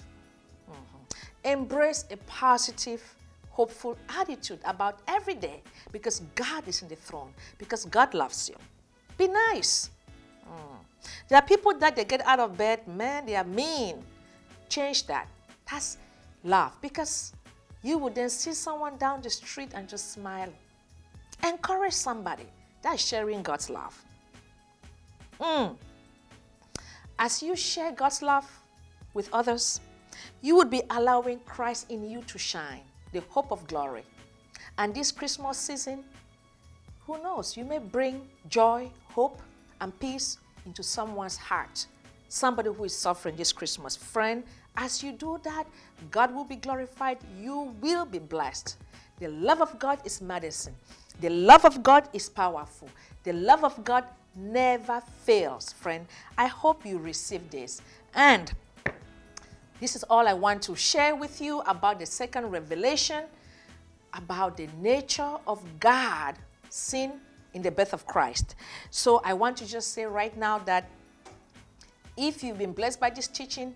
Mm-hmm. 0.68 1.48
Embrace 1.48 2.06
a 2.10 2.16
positive, 2.16 3.00
hopeful 3.50 3.96
attitude 4.08 4.58
about 4.64 4.98
every 5.06 5.34
day 5.34 5.62
because 5.92 6.22
God 6.34 6.66
is 6.66 6.82
in 6.82 6.88
the 6.88 6.96
throne, 6.96 7.32
because 7.56 7.84
God 7.84 8.14
loves 8.14 8.48
you. 8.48 8.56
Be 9.16 9.28
nice. 9.28 9.90
Mm. 10.44 11.06
There 11.28 11.38
are 11.38 11.46
people 11.46 11.72
that 11.78 11.94
they 11.94 12.04
get 12.04 12.26
out 12.26 12.40
of 12.40 12.58
bed, 12.58 12.88
man, 12.88 13.26
they 13.26 13.36
are 13.36 13.44
mean. 13.44 14.02
Change 14.68 15.06
that. 15.06 15.28
That's 15.70 15.98
love 16.42 16.76
because 16.82 17.32
you 17.84 17.96
would 17.98 18.16
then 18.16 18.28
see 18.28 18.54
someone 18.54 18.96
down 18.96 19.22
the 19.22 19.30
street 19.30 19.70
and 19.72 19.88
just 19.88 20.14
smile. 20.14 20.52
Encourage 21.46 21.92
somebody. 21.92 22.46
That's 22.82 23.06
sharing 23.06 23.44
God's 23.44 23.70
love. 23.70 23.94
Mm. 25.40 25.76
As 27.18 27.42
you 27.42 27.56
share 27.56 27.92
God's 27.92 28.22
love 28.22 28.48
with 29.14 29.28
others, 29.32 29.80
you 30.42 30.56
would 30.56 30.70
be 30.70 30.82
allowing 30.90 31.40
Christ 31.40 31.90
in 31.90 32.08
you 32.08 32.22
to 32.22 32.38
shine, 32.38 32.82
the 33.12 33.20
hope 33.28 33.50
of 33.50 33.66
glory. 33.66 34.04
And 34.78 34.94
this 34.94 35.10
Christmas 35.10 35.58
season, 35.58 36.04
who 37.06 37.22
knows, 37.22 37.56
you 37.56 37.64
may 37.64 37.78
bring 37.78 38.28
joy, 38.48 38.90
hope, 39.08 39.40
and 39.80 39.98
peace 39.98 40.38
into 40.66 40.82
someone's 40.82 41.36
heart. 41.36 41.86
Somebody 42.28 42.70
who 42.70 42.84
is 42.84 42.96
suffering 42.96 43.36
this 43.36 43.52
Christmas. 43.52 43.96
Friend, 43.96 44.44
as 44.76 45.02
you 45.02 45.12
do 45.12 45.40
that, 45.42 45.66
God 46.10 46.34
will 46.34 46.44
be 46.44 46.56
glorified. 46.56 47.18
You 47.38 47.74
will 47.80 48.04
be 48.04 48.18
blessed. 48.18 48.76
The 49.18 49.28
love 49.28 49.60
of 49.60 49.78
God 49.78 49.98
is 50.04 50.20
medicine. 50.20 50.74
The 51.20 51.30
love 51.30 51.64
of 51.64 51.82
God 51.82 52.08
is 52.12 52.28
powerful. 52.28 52.88
The 53.24 53.32
love 53.32 53.64
of 53.64 53.84
God 53.84 54.04
never 54.34 55.02
fails, 55.22 55.72
friend. 55.72 56.06
I 56.38 56.46
hope 56.46 56.86
you 56.86 56.98
receive 56.98 57.50
this. 57.50 57.80
And 58.14 58.52
this 59.80 59.96
is 59.96 60.02
all 60.04 60.28
I 60.28 60.34
want 60.34 60.62
to 60.62 60.76
share 60.76 61.16
with 61.16 61.40
you 61.40 61.60
about 61.60 61.98
the 61.98 62.06
second 62.06 62.50
revelation 62.50 63.24
about 64.14 64.56
the 64.56 64.68
nature 64.80 65.36
of 65.46 65.62
God 65.78 66.34
seen 66.68 67.12
in 67.54 67.62
the 67.62 67.70
birth 67.70 67.92
of 67.92 68.06
Christ. 68.06 68.54
So 68.90 69.20
I 69.24 69.34
want 69.34 69.56
to 69.58 69.66
just 69.66 69.92
say 69.92 70.04
right 70.04 70.36
now 70.36 70.58
that 70.60 70.88
if 72.16 72.42
you've 72.42 72.58
been 72.58 72.72
blessed 72.72 73.00
by 73.00 73.10
this 73.10 73.26
teaching, 73.26 73.74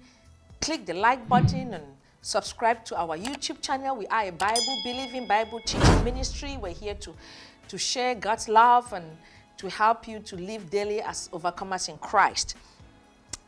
click 0.61 0.87
the 0.87 0.95
like 0.95 1.29
button 1.29 1.75
and 1.75 1.85
subscribe 2.21 2.85
to 2.87 2.97
our 2.97 3.17
YouTube 3.17 3.61
channel. 3.61 3.97
We 3.97 4.07
are 4.09 4.29
a 4.29 4.33
Bible 4.33 4.81
believing, 4.85 5.27
Bible 5.27 5.61
teaching 5.61 6.05
ministry. 6.05 6.59
We're 6.61 6.73
here 6.73 6.95
to, 6.95 7.15
to 7.69 7.79
share 7.79 8.15
God's 8.15 8.49
love 8.49 8.93
and 8.93 9.05
to 9.59 9.69
help 9.71 10.09
you 10.09 10.21
to 10.21 10.37
live 10.37 10.71
daily 10.71 11.01
as 11.01 11.29
overcomers 11.33 11.89
in 11.89 11.97
Christ. 11.99 12.57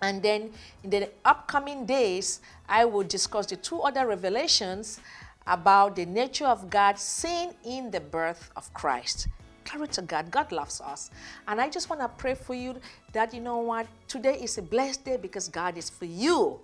And 0.02 0.22
then 0.22 0.50
in 0.84 0.90
the 0.90 1.10
upcoming 1.24 1.86
days, 1.86 2.40
I 2.68 2.84
will 2.84 3.04
discuss 3.04 3.46
the 3.46 3.56
two 3.56 3.80
other 3.80 4.06
revelations 4.06 5.00
about 5.46 5.96
the 5.96 6.04
nature 6.04 6.46
of 6.46 6.68
God 6.68 6.98
seen 6.98 7.54
in 7.64 7.90
the 7.90 8.00
birth 8.00 8.50
of 8.56 8.72
Christ. 8.74 9.28
Glory 9.64 9.88
to 9.88 10.02
God. 10.02 10.30
God 10.30 10.52
loves 10.52 10.80
us. 10.80 11.10
And 11.48 11.60
I 11.60 11.68
just 11.68 11.88
want 11.88 12.00
to 12.00 12.08
pray 12.08 12.34
for 12.34 12.54
you 12.54 12.76
that, 13.12 13.34
you 13.34 13.40
know 13.40 13.58
what, 13.58 13.86
today 14.06 14.38
is 14.40 14.58
a 14.58 14.62
blessed 14.62 15.04
day 15.04 15.16
because 15.16 15.48
God 15.48 15.76
is 15.76 15.90
for 15.90 16.04
you. 16.04 16.60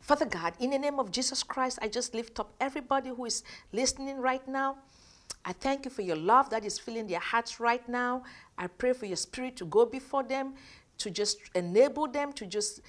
Father 0.00 0.24
God, 0.24 0.54
in 0.58 0.70
the 0.70 0.78
name 0.78 0.98
of 0.98 1.12
Jesus 1.12 1.42
Christ, 1.42 1.78
I 1.82 1.88
just 1.88 2.14
lift 2.14 2.40
up 2.40 2.50
everybody 2.60 3.10
who 3.10 3.26
is 3.26 3.42
listening 3.72 4.18
right 4.18 4.46
now. 4.48 4.76
I 5.44 5.52
thank 5.52 5.84
you 5.84 5.90
for 5.90 6.02
your 6.02 6.16
love 6.16 6.50
that 6.50 6.64
is 6.64 6.78
filling 6.78 7.06
their 7.06 7.20
hearts 7.20 7.60
right 7.60 7.86
now. 7.88 8.22
I 8.58 8.66
pray 8.66 8.92
for 8.92 9.06
your 9.06 9.16
spirit 9.16 9.56
to 9.56 9.64
go 9.64 9.86
before 9.86 10.22
them, 10.22 10.54
to 10.98 11.10
just 11.10 11.38
enable 11.54 12.08
them 12.08 12.32
to 12.34 12.46
just 12.46 12.82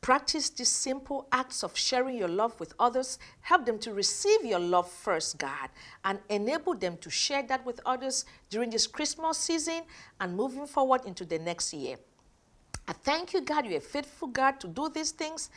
practice 0.00 0.50
these 0.50 0.68
simple 0.68 1.26
acts 1.32 1.62
of 1.62 1.74
sharing 1.76 2.18
your 2.18 2.28
love 2.28 2.58
with 2.60 2.74
others. 2.78 3.18
Help 3.40 3.64
them 3.64 3.78
to 3.78 3.92
receive 3.92 4.44
your 4.44 4.58
love 4.58 4.90
first, 4.90 5.38
God, 5.38 5.70
and 6.04 6.18
enable 6.28 6.74
them 6.74 6.98
to 6.98 7.08
share 7.08 7.42
that 7.44 7.64
with 7.64 7.80
others 7.86 8.26
during 8.50 8.68
this 8.70 8.86
Christmas 8.86 9.38
season 9.38 9.82
and 10.20 10.36
moving 10.36 10.66
forward 10.66 11.02
into 11.06 11.24
the 11.24 11.38
next 11.38 11.72
year. 11.72 11.96
I 12.86 12.92
thank 12.92 13.32
you, 13.32 13.40
God. 13.40 13.64
You're 13.64 13.78
a 13.78 13.80
faithful 13.80 14.28
God 14.28 14.60
to 14.60 14.68
do 14.68 14.90
these 14.90 15.12
things. 15.12 15.48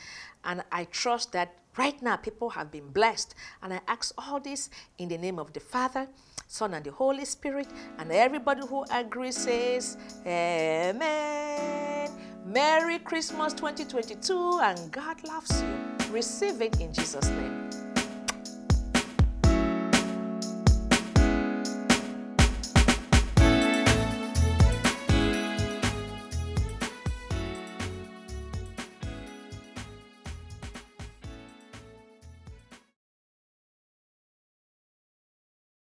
And 0.45 0.63
I 0.71 0.85
trust 0.85 1.33
that 1.33 1.55
right 1.77 2.01
now 2.01 2.15
people 2.15 2.49
have 2.49 2.71
been 2.71 2.89
blessed. 2.89 3.35
And 3.61 3.73
I 3.73 3.81
ask 3.87 4.13
all 4.17 4.39
this 4.39 4.69
in 4.97 5.09
the 5.09 5.17
name 5.17 5.39
of 5.39 5.53
the 5.53 5.59
Father, 5.59 6.07
Son, 6.47 6.73
and 6.73 6.83
the 6.83 6.91
Holy 6.91 7.25
Spirit. 7.25 7.67
And 7.97 8.11
everybody 8.11 8.61
who 8.67 8.85
agrees 8.91 9.37
says, 9.37 9.97
Amen. 10.25 12.11
Merry 12.45 12.99
Christmas 12.99 13.53
2022, 13.53 14.59
and 14.63 14.91
God 14.91 15.21
loves 15.27 15.61
you. 15.61 16.13
Receive 16.13 16.61
it 16.61 16.79
in 16.79 16.93
Jesus' 16.93 17.27
name. 17.29 17.86